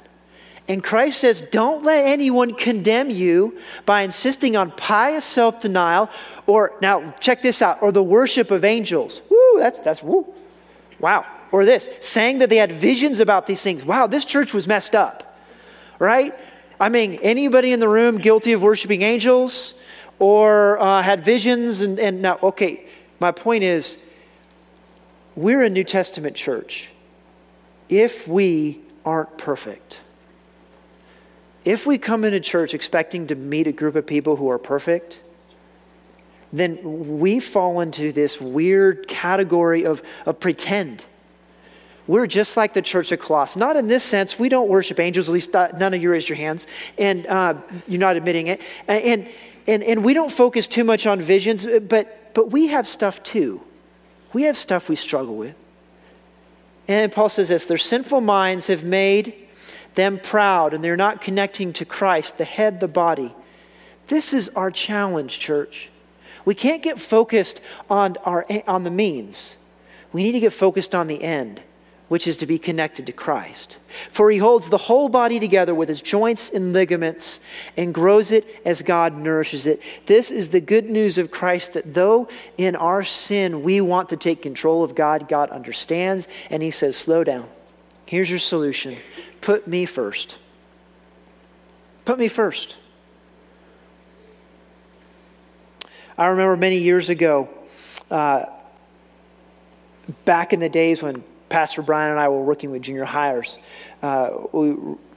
And 0.67 0.83
Christ 0.83 1.19
says, 1.19 1.41
don't 1.41 1.83
let 1.83 2.05
anyone 2.05 2.53
condemn 2.53 3.09
you 3.09 3.57
by 3.85 4.03
insisting 4.03 4.55
on 4.55 4.71
pious 4.71 5.25
self 5.25 5.59
denial 5.59 6.09
or, 6.47 6.73
now 6.81 7.13
check 7.19 7.41
this 7.41 7.61
out, 7.61 7.81
or 7.81 7.91
the 7.91 8.03
worship 8.03 8.51
of 8.51 8.63
angels. 8.63 9.21
Woo, 9.29 9.59
that's, 9.59 9.79
that's, 9.79 10.01
woo. 10.01 10.25
Wow. 10.99 11.25
Or 11.51 11.65
this, 11.65 11.89
saying 11.99 12.37
that 12.37 12.49
they 12.49 12.55
had 12.57 12.71
visions 12.71 13.19
about 13.19 13.47
these 13.47 13.61
things. 13.61 13.83
Wow, 13.83 14.07
this 14.07 14.23
church 14.23 14.53
was 14.53 14.67
messed 14.67 14.95
up, 14.95 15.37
right? 15.99 16.33
I 16.79 16.87
mean, 16.87 17.15
anybody 17.21 17.73
in 17.73 17.81
the 17.81 17.89
room 17.89 18.17
guilty 18.17 18.53
of 18.53 18.61
worshiping 18.61 19.01
angels 19.01 19.73
or 20.19 20.79
uh, 20.79 21.01
had 21.01 21.25
visions? 21.25 21.81
And, 21.81 21.99
and 21.99 22.21
now, 22.21 22.39
okay, 22.41 22.85
my 23.19 23.31
point 23.31 23.63
is, 23.63 23.97
we're 25.35 25.63
a 25.63 25.69
New 25.69 25.83
Testament 25.83 26.35
church. 26.37 26.89
If 27.91 28.27
we 28.27 28.79
aren't 29.05 29.37
perfect, 29.37 29.99
if 31.63 31.85
we 31.85 31.99
come 31.99 32.23
into 32.23 32.39
church 32.39 32.73
expecting 32.73 33.27
to 33.27 33.35
meet 33.35 33.67
a 33.67 33.71
group 33.71 33.95
of 33.95 34.07
people 34.07 34.37
who 34.37 34.49
are 34.49 34.57
perfect, 34.57 35.21
then 36.51 37.19
we 37.19 37.39
fall 37.39 37.81
into 37.81 38.11
this 38.11 38.41
weird 38.41 39.07
category 39.07 39.85
of, 39.85 40.01
of 40.25 40.39
pretend. 40.39 41.05
We're 42.07 42.25
just 42.25 42.57
like 42.57 42.73
the 42.73 42.81
church 42.81 43.11
of 43.11 43.19
Colossus. 43.19 43.57
Not 43.57 43.75
in 43.75 43.87
this 43.87 44.03
sense, 44.03 44.39
we 44.39 44.49
don't 44.49 44.69
worship 44.69 44.99
angels, 44.99 45.29
at 45.29 45.33
least 45.33 45.55
uh, 45.55 45.69
none 45.77 45.93
of 45.93 46.01
you 46.01 46.09
raised 46.09 46.29
your 46.29 46.37
hands, 46.37 46.65
and 46.97 47.27
uh, 47.27 47.53
you're 47.87 47.99
not 47.99 48.15
admitting 48.15 48.47
it. 48.47 48.59
And, 48.87 49.29
and, 49.67 49.83
and 49.83 50.03
we 50.03 50.15
don't 50.15 50.31
focus 50.31 50.67
too 50.67 50.83
much 50.83 51.05
on 51.05 51.21
visions, 51.21 51.67
but, 51.87 52.33
but 52.33 52.49
we 52.49 52.67
have 52.67 52.87
stuff 52.87 53.21
too 53.21 53.61
we 54.33 54.43
have 54.43 54.57
stuff 54.57 54.89
we 54.89 54.95
struggle 54.95 55.35
with. 55.35 55.55
And 56.87 57.11
Paul 57.11 57.29
says 57.29 57.49
this 57.49 57.65
their 57.65 57.77
sinful 57.77 58.21
minds 58.21 58.67
have 58.67 58.83
made 58.83 59.35
them 59.95 60.19
proud, 60.19 60.73
and 60.73 60.83
they're 60.83 60.97
not 60.97 61.21
connecting 61.21 61.73
to 61.73 61.85
Christ, 61.85 62.37
the 62.37 62.45
head, 62.45 62.79
the 62.79 62.87
body. 62.87 63.33
This 64.07 64.33
is 64.33 64.49
our 64.49 64.71
challenge, 64.71 65.39
church. 65.39 65.89
We 66.43 66.55
can't 66.55 66.81
get 66.81 66.99
focused 66.99 67.61
on, 67.89 68.17
our, 68.25 68.45
on 68.67 68.83
the 68.83 68.91
means. 68.91 69.57
We 70.11 70.23
need 70.23 70.31
to 70.33 70.39
get 70.39 70.53
focused 70.53 70.95
on 70.95 71.07
the 71.07 71.23
end 71.23 71.61
which 72.11 72.27
is 72.27 72.35
to 72.35 72.45
be 72.45 72.59
connected 72.59 73.05
to 73.05 73.13
Christ. 73.13 73.77
For 74.09 74.29
he 74.29 74.37
holds 74.37 74.67
the 74.67 74.77
whole 74.77 75.07
body 75.07 75.39
together 75.39 75.73
with 75.73 75.87
his 75.87 76.01
joints 76.01 76.49
and 76.49 76.73
ligaments 76.73 77.39
and 77.77 77.93
grows 77.93 78.33
it 78.33 78.45
as 78.65 78.81
God 78.81 79.15
nourishes 79.15 79.65
it. 79.65 79.81
This 80.07 80.29
is 80.29 80.49
the 80.49 80.59
good 80.59 80.89
news 80.89 81.17
of 81.17 81.31
Christ 81.31 81.71
that 81.71 81.93
though 81.93 82.27
in 82.57 82.75
our 82.75 83.01
sin 83.01 83.63
we 83.63 83.79
want 83.79 84.09
to 84.09 84.17
take 84.17 84.41
control 84.41 84.83
of 84.83 84.93
God, 84.93 85.29
God 85.29 85.51
understands 85.51 86.27
and 86.49 86.61
he 86.61 86.69
says, 86.69 86.97
Slow 86.97 87.23
down. 87.23 87.47
Here's 88.05 88.29
your 88.29 88.39
solution 88.39 88.97
put 89.39 89.65
me 89.65 89.85
first. 89.85 90.37
Put 92.03 92.19
me 92.19 92.27
first. 92.27 92.75
I 96.17 96.27
remember 96.27 96.57
many 96.57 96.79
years 96.79 97.09
ago, 97.09 97.47
uh, 98.09 98.47
back 100.25 100.51
in 100.51 100.59
the 100.59 100.67
days 100.67 101.01
when 101.01 101.23
Pastor 101.51 101.81
Brian 101.81 102.11
and 102.11 102.19
I 102.19 102.29
were 102.29 102.41
working 102.41 102.71
with 102.71 102.81
junior 102.81 103.03
hires. 103.03 103.59
Uh, 104.01 104.45
we 104.53 104.73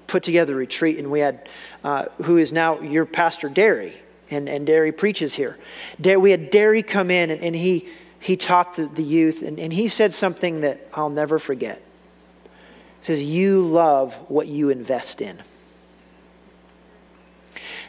put 0.09 0.25
together 0.25 0.53
a 0.55 0.57
retreat, 0.57 0.99
and 0.99 1.11
we 1.11 1.21
had 1.21 1.49
uh, 1.85 2.07
who 2.23 2.37
is 2.39 2.53
now 2.53 2.81
your 2.81 3.07
pastor, 3.07 3.49
Derry, 3.49 3.95
and, 4.31 4.49
and 4.49 4.67
Derry 4.67 4.91
preaches 4.91 5.35
here. 5.35 5.57
we 6.01 6.33
had 6.33 6.51
Derry 6.51 6.83
come 6.83 7.11
in, 7.11 7.31
and, 7.31 7.41
and 7.41 7.55
he, 7.55 7.89
he 8.19 8.37
taught 8.37 8.75
the, 8.75 8.87
the 8.87 9.03
youth, 9.03 9.43
and, 9.43 9.61
and 9.61 9.73
he 9.73 9.87
said 9.87 10.13
something 10.13 10.63
that 10.63 10.89
I'll 10.93 11.09
never 11.09 11.39
forget. 11.39 11.81
He 13.01 13.07
says, 13.07 13.23
You 13.23 13.65
love 13.65 14.15
what 14.29 14.49
you 14.49 14.71
invest 14.71 15.23
in. 15.23 15.41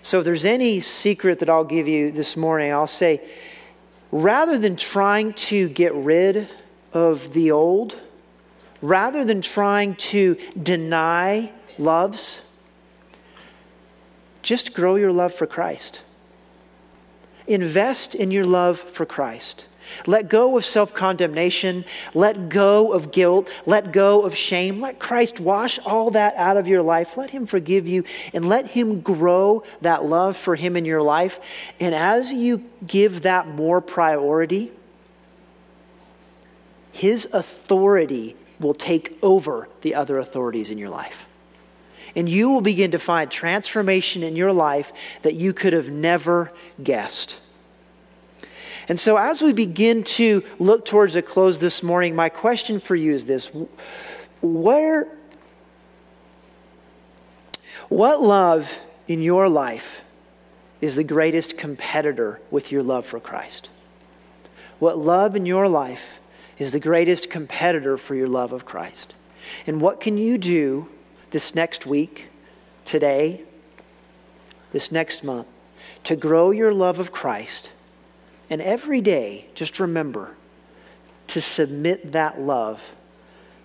So, 0.03 0.19
if 0.19 0.25
there's 0.25 0.45
any 0.45 0.81
secret 0.81 1.39
that 1.39 1.49
I'll 1.49 1.63
give 1.63 1.87
you 1.87 2.11
this 2.11 2.37
morning, 2.37 2.71
I'll 2.71 2.85
say 2.85 3.27
rather 4.11 4.59
than 4.59 4.75
trying 4.75 5.33
to 5.33 5.67
get 5.67 5.95
rid 5.95 6.47
of 6.93 7.33
the 7.33 7.49
old, 7.49 7.99
rather 8.89 9.25
than 9.25 9.41
trying 9.41 9.95
to 9.95 10.37
deny 10.61 11.51
loves, 11.77 12.41
just 14.41 14.73
grow 14.73 14.95
your 14.95 15.11
love 15.11 15.33
for 15.33 15.47
Christ. 15.47 16.01
Invest 17.47 18.15
in 18.15 18.31
your 18.31 18.45
love 18.45 18.79
for 18.79 19.05
Christ. 19.05 19.67
Let 20.07 20.29
go 20.29 20.57
of 20.57 20.65
self 20.65 20.93
condemnation. 20.93 21.85
Let 22.15 22.49
go 22.49 22.91
of 22.91 23.11
guilt. 23.11 23.51
Let 23.67 23.91
go 23.91 24.21
of 24.21 24.35
shame. 24.35 24.79
Let 24.79 24.99
Christ 24.99 25.39
wash 25.39 25.77
all 25.85 26.11
that 26.11 26.35
out 26.37 26.57
of 26.57 26.67
your 26.67 26.81
life. 26.81 27.17
Let 27.17 27.29
Him 27.29 27.45
forgive 27.45 27.87
you 27.87 28.03
and 28.33 28.49
let 28.49 28.71
Him 28.71 29.01
grow 29.01 29.63
that 29.81 30.05
love 30.05 30.35
for 30.37 30.55
Him 30.55 30.75
in 30.75 30.85
your 30.85 31.03
life. 31.03 31.39
And 31.79 31.93
as 31.93 32.33
you 32.33 32.63
give 32.85 33.21
that 33.21 33.47
more 33.47 33.79
priority, 33.79 34.71
His 36.91 37.27
authority 37.31 38.35
will 38.59 38.73
take 38.73 39.17
over 39.21 39.67
the 39.81 39.95
other 39.95 40.17
authorities 40.17 40.69
in 40.69 40.77
your 40.77 40.89
life. 40.89 41.25
And 42.15 42.29
you 42.29 42.49
will 42.49 42.61
begin 42.61 42.91
to 42.91 42.99
find 42.99 43.29
transformation 43.29 44.23
in 44.23 44.35
your 44.35 44.53
life 44.53 44.93
that 45.23 45.35
you 45.35 45.53
could 45.53 45.73
have 45.73 45.89
never 45.89 46.51
guessed. 46.81 47.39
And 48.87 48.99
so, 48.99 49.17
as 49.17 49.41
we 49.41 49.51
begin 49.51 50.03
to 50.03 50.43
look 50.59 50.85
towards 50.85 51.15
a 51.15 51.21
close 51.21 51.59
this 51.59 51.81
morning, 51.81 52.15
my 52.15 52.29
question 52.29 52.79
for 52.79 52.95
you 52.95 53.13
is 53.13 53.25
this 53.25 53.51
Where, 54.41 55.07
What 57.89 58.21
love 58.21 58.79
in 59.07 59.21
your 59.21 59.49
life 59.49 60.01
is 60.81 60.95
the 60.95 61.03
greatest 61.03 61.57
competitor 61.57 62.39
with 62.51 62.71
your 62.71 62.83
love 62.83 63.05
for 63.05 63.19
Christ? 63.19 63.69
What 64.77 64.97
love 64.97 65.35
in 65.35 65.45
your 65.45 65.67
life 65.67 66.19
is 66.57 66.71
the 66.71 66.79
greatest 66.79 67.29
competitor 67.29 67.97
for 67.97 68.15
your 68.15 68.27
love 68.27 68.53
of 68.53 68.65
Christ? 68.65 69.13
And 69.67 69.81
what 69.81 69.99
can 69.99 70.17
you 70.17 70.37
do 70.37 70.89
this 71.31 71.53
next 71.53 71.85
week, 71.85 72.29
today, 72.83 73.43
this 74.71 74.91
next 74.91 75.23
month, 75.23 75.47
to 76.05 76.15
grow 76.15 76.51
your 76.51 76.73
love 76.73 76.99
of 76.99 77.11
Christ? 77.11 77.71
And 78.49 78.61
every 78.61 79.01
day, 79.01 79.47
just 79.55 79.79
remember 79.79 80.35
to 81.27 81.41
submit 81.41 82.11
that 82.11 82.39
love 82.39 82.93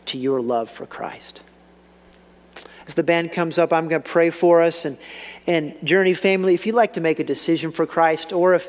to 0.06 0.18
your 0.18 0.40
love 0.40 0.70
for 0.70 0.86
Christ. 0.86 1.40
As 2.86 2.94
the 2.94 3.02
band 3.02 3.30
comes 3.30 3.58
up, 3.58 3.72
I'm 3.72 3.86
going 3.88 4.02
to 4.02 4.08
pray 4.08 4.30
for 4.30 4.62
us. 4.62 4.84
And, 4.84 4.98
and 5.46 5.74
Journey 5.84 6.14
family, 6.14 6.54
if 6.54 6.66
you'd 6.66 6.74
like 6.74 6.94
to 6.94 7.00
make 7.00 7.20
a 7.20 7.24
decision 7.24 7.70
for 7.70 7.86
Christ, 7.86 8.32
or 8.32 8.54
if 8.54 8.68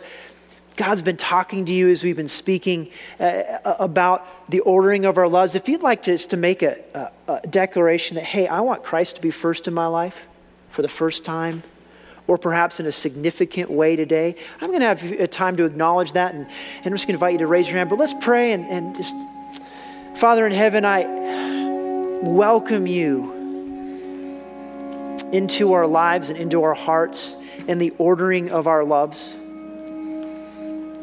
God's 0.77 1.01
been 1.01 1.17
talking 1.17 1.65
to 1.65 1.71
you 1.71 1.89
as 1.89 2.03
we've 2.03 2.15
been 2.15 2.27
speaking 2.27 2.89
uh, 3.19 3.59
about 3.79 4.25
the 4.49 4.61
ordering 4.61 5.05
of 5.05 5.17
our 5.17 5.27
loves, 5.27 5.55
if 5.55 5.69
you'd 5.69 5.81
like 5.81 6.03
to, 6.03 6.17
to 6.17 6.37
make 6.37 6.61
a, 6.61 6.79
a, 6.93 7.33
a 7.33 7.47
declaration 7.47 8.15
that, 8.15 8.23
hey, 8.23 8.47
I 8.47 8.61
want 8.61 8.83
Christ 8.83 9.15
to 9.15 9.21
be 9.21 9.31
first 9.31 9.67
in 9.67 9.73
my 9.73 9.87
life 9.87 10.25
for 10.69 10.81
the 10.81 10.89
first 10.89 11.23
time, 11.25 11.63
or 12.27 12.37
perhaps 12.37 12.79
in 12.79 12.85
a 12.85 12.91
significant 12.91 13.69
way 13.69 13.95
today, 13.95 14.35
I'm 14.59 14.69
going 14.69 14.81
to 14.81 14.87
have 14.87 15.03
a 15.03 15.27
time 15.27 15.57
to 15.57 15.65
acknowledge 15.65 16.13
that. 16.13 16.33
And, 16.33 16.45
and 16.45 16.85
I'm 16.85 16.93
just 16.93 17.07
going 17.07 17.17
to 17.17 17.25
invite 17.25 17.33
you 17.33 17.39
to 17.39 17.47
raise 17.47 17.67
your 17.67 17.77
hand. 17.77 17.89
But 17.89 17.99
let's 17.99 18.13
pray 18.21 18.53
and, 18.53 18.65
and 18.67 18.95
just, 18.95 19.15
Father 20.15 20.45
in 20.45 20.51
heaven, 20.51 20.85
I 20.85 21.05
welcome 22.21 22.87
you 22.87 23.39
into 25.31 25.73
our 25.73 25.87
lives 25.87 26.29
and 26.29 26.37
into 26.37 26.63
our 26.63 26.73
hearts 26.73 27.35
and 27.67 27.81
the 27.81 27.91
ordering 27.97 28.51
of 28.51 28.67
our 28.67 28.83
loves. 28.83 29.33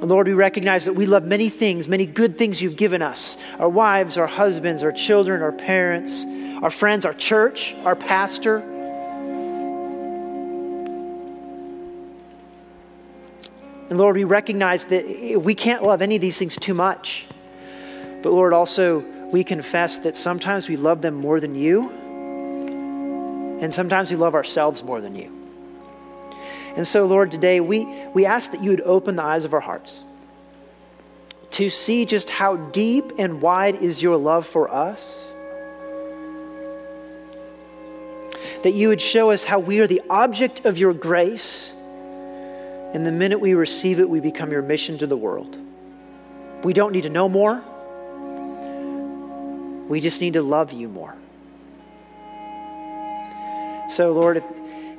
Lord, 0.00 0.28
we 0.28 0.34
recognize 0.34 0.84
that 0.84 0.94
we 0.94 1.06
love 1.06 1.24
many 1.24 1.48
things, 1.48 1.88
many 1.88 2.06
good 2.06 2.38
things 2.38 2.62
you've 2.62 2.76
given 2.76 3.02
us 3.02 3.36
our 3.58 3.68
wives, 3.68 4.16
our 4.16 4.26
husbands, 4.26 4.82
our 4.82 4.92
children, 4.92 5.42
our 5.42 5.52
parents, 5.52 6.24
our 6.62 6.70
friends, 6.70 7.04
our 7.04 7.14
church, 7.14 7.74
our 7.84 7.96
pastor. 7.96 8.58
And 13.88 13.98
Lord, 13.98 14.16
we 14.16 14.24
recognize 14.24 14.84
that 14.86 15.40
we 15.42 15.54
can't 15.54 15.82
love 15.82 16.02
any 16.02 16.16
of 16.16 16.20
these 16.20 16.38
things 16.38 16.56
too 16.56 16.74
much. 16.74 17.26
But 18.22 18.32
Lord, 18.32 18.52
also, 18.52 18.98
we 19.32 19.44
confess 19.44 19.98
that 19.98 20.16
sometimes 20.16 20.68
we 20.68 20.76
love 20.76 21.02
them 21.02 21.14
more 21.14 21.40
than 21.40 21.54
you 21.54 21.90
and 23.60 23.74
sometimes 23.74 24.10
we 24.10 24.16
love 24.16 24.34
ourselves 24.34 24.84
more 24.84 25.00
than 25.00 25.16
you. 25.16 25.37
And 26.78 26.86
so, 26.86 27.06
Lord, 27.06 27.32
today 27.32 27.58
we, 27.58 27.86
we 28.14 28.24
ask 28.24 28.52
that 28.52 28.62
you 28.62 28.70
would 28.70 28.82
open 28.82 29.16
the 29.16 29.22
eyes 29.24 29.44
of 29.44 29.52
our 29.52 29.58
hearts 29.58 30.00
to 31.50 31.70
see 31.70 32.04
just 32.04 32.30
how 32.30 32.56
deep 32.56 33.14
and 33.18 33.42
wide 33.42 33.74
is 33.82 34.00
your 34.00 34.16
love 34.16 34.46
for 34.46 34.72
us. 34.72 35.32
That 38.62 38.74
you 38.74 38.86
would 38.90 39.00
show 39.00 39.32
us 39.32 39.42
how 39.42 39.58
we 39.58 39.80
are 39.80 39.88
the 39.88 40.02
object 40.08 40.66
of 40.66 40.78
your 40.78 40.94
grace. 40.94 41.72
And 42.94 43.04
the 43.04 43.10
minute 43.10 43.40
we 43.40 43.54
receive 43.54 43.98
it, 43.98 44.08
we 44.08 44.20
become 44.20 44.52
your 44.52 44.62
mission 44.62 44.98
to 44.98 45.08
the 45.08 45.16
world. 45.16 45.58
We 46.62 46.72
don't 46.74 46.92
need 46.92 47.02
to 47.02 47.10
know 47.10 47.28
more, 47.28 47.60
we 49.88 50.00
just 50.00 50.20
need 50.20 50.34
to 50.34 50.42
love 50.42 50.72
you 50.72 50.88
more. 50.88 51.16
So, 53.88 54.12
Lord, 54.12 54.44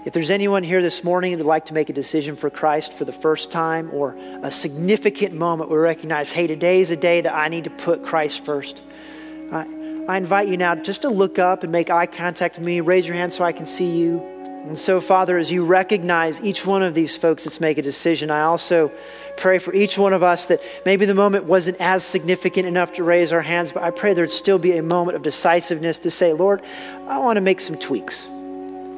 if, 0.06 0.14
there's 0.14 0.30
anyone 0.30 0.64
here 0.64 0.82
this 0.82 1.04
morning 1.04 1.38
who'd 1.38 1.46
like 1.46 1.66
to 1.68 1.74
make 1.74 1.90
a 1.90 1.94
decision 1.94 2.36
for 2.36 2.50
Christ 2.50 2.94
for 2.94 3.06
the 3.06 3.12
first 3.12 3.52
time 3.52 3.90
or 3.94 4.16
a 4.42 4.52
significant 4.52 5.34
moment 5.34 5.70
where 5.70 5.80
we 5.80 5.86
recognize, 5.86 6.32
hey, 6.32 6.48
today 6.48 6.82
is 6.82 6.92
a 6.92 6.96
day 6.96 7.22
that 7.22 7.36
I 7.36 7.48
need 7.48 7.66
to 7.66 7.70
put 7.70 8.04
Christ 8.04 8.46
first, 8.46 8.82
I, 9.52 9.68
I 10.08 10.18
invite 10.18 10.48
you 10.48 10.58
now 10.58 10.76
just 10.76 11.04
to 11.04 11.10
look 11.10 11.38
up 11.38 11.64
and 11.64 11.72
make 11.72 11.90
eye 11.90 12.06
contact 12.06 12.58
with 12.58 12.66
me. 12.66 12.82
Raise 12.82 13.06
your 13.08 13.16
hand 13.16 13.34
so 13.34 13.44
I 13.44 13.52
can 13.52 13.66
see 13.66 13.98
you. 13.98 14.20
And 14.66 14.78
so, 14.78 15.00
Father, 15.02 15.38
as 15.38 15.52
you 15.52 15.66
recognize 15.66 16.42
each 16.42 16.66
one 16.66 16.84
of 16.84 16.94
these 16.94 17.18
folks 17.18 17.44
that's 17.44 17.60
make 17.60 17.78
a 17.78 17.82
decision, 17.82 18.30
I 18.30 18.42
also 18.42 18.92
pray 19.38 19.60
for 19.60 19.74
each 19.74 19.98
one 19.98 20.14
of 20.14 20.22
us 20.22 20.48
that 20.48 20.62
maybe 20.86 21.06
the 21.06 21.14
moment 21.14 21.46
wasn't 21.46 21.80
as 21.80 22.04
significant 22.04 22.68
enough 22.68 22.94
to 22.94 23.04
raise 23.04 23.32
our 23.32 23.42
hands, 23.42 23.72
but 23.72 23.84
I 23.84 23.92
pray 23.92 24.14
there'd 24.14 24.32
still 24.32 24.60
be 24.60 24.78
a 24.78 24.84
moment 24.84 25.16
of 25.16 25.24
decisiveness 25.24 26.00
to 26.00 26.12
say, 26.12 26.34
Lord, 26.34 26.62
I 27.08 27.20
want 27.20 27.38
to 27.38 27.42
make 27.42 27.62
some 27.62 27.78
tweaks. 27.78 28.28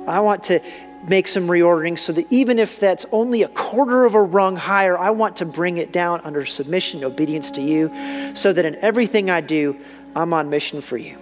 I 0.08 0.20
want 0.20 0.44
to 0.46 0.62
make 1.08 1.28
some 1.28 1.48
reordering 1.48 1.98
so 1.98 2.14
that 2.14 2.32
even 2.32 2.60
if 2.60 2.80
that's 2.80 3.06
only 3.12 3.44
a 3.44 3.48
quarter 3.50 4.06
of 4.06 4.14
a 4.16 4.22
rung 4.22 4.56
higher, 4.56 4.98
I 4.98 5.12
want 5.12 5.38
to 5.38 5.46
bring 5.46 5.78
it 5.78 5.92
down 5.92 6.22
under 6.24 6.46
submission 6.46 7.04
obedience 7.04 7.52
to 7.52 7.62
you 7.62 7.92
so 8.36 8.54
that 8.54 8.66
in 8.66 8.76
everything 8.78 9.30
I 9.30 9.42
do, 9.42 9.80
I'm 10.16 10.34
on 10.34 10.50
mission 10.50 10.82
for 10.82 10.98
you. 10.98 11.18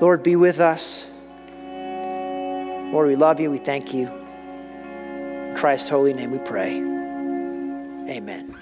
Lord, 0.00 0.22
be 0.22 0.36
with 0.36 0.60
us. 0.60 1.06
Lord, 2.92 3.08
we 3.08 3.16
love 3.16 3.40
you. 3.40 3.50
We 3.50 3.58
thank 3.58 3.92
you. 3.92 4.08
In 4.08 5.56
Christ's 5.56 5.88
holy 5.88 6.12
name 6.12 6.30
we 6.30 6.38
pray. 6.38 6.76
Amen. 8.08 8.53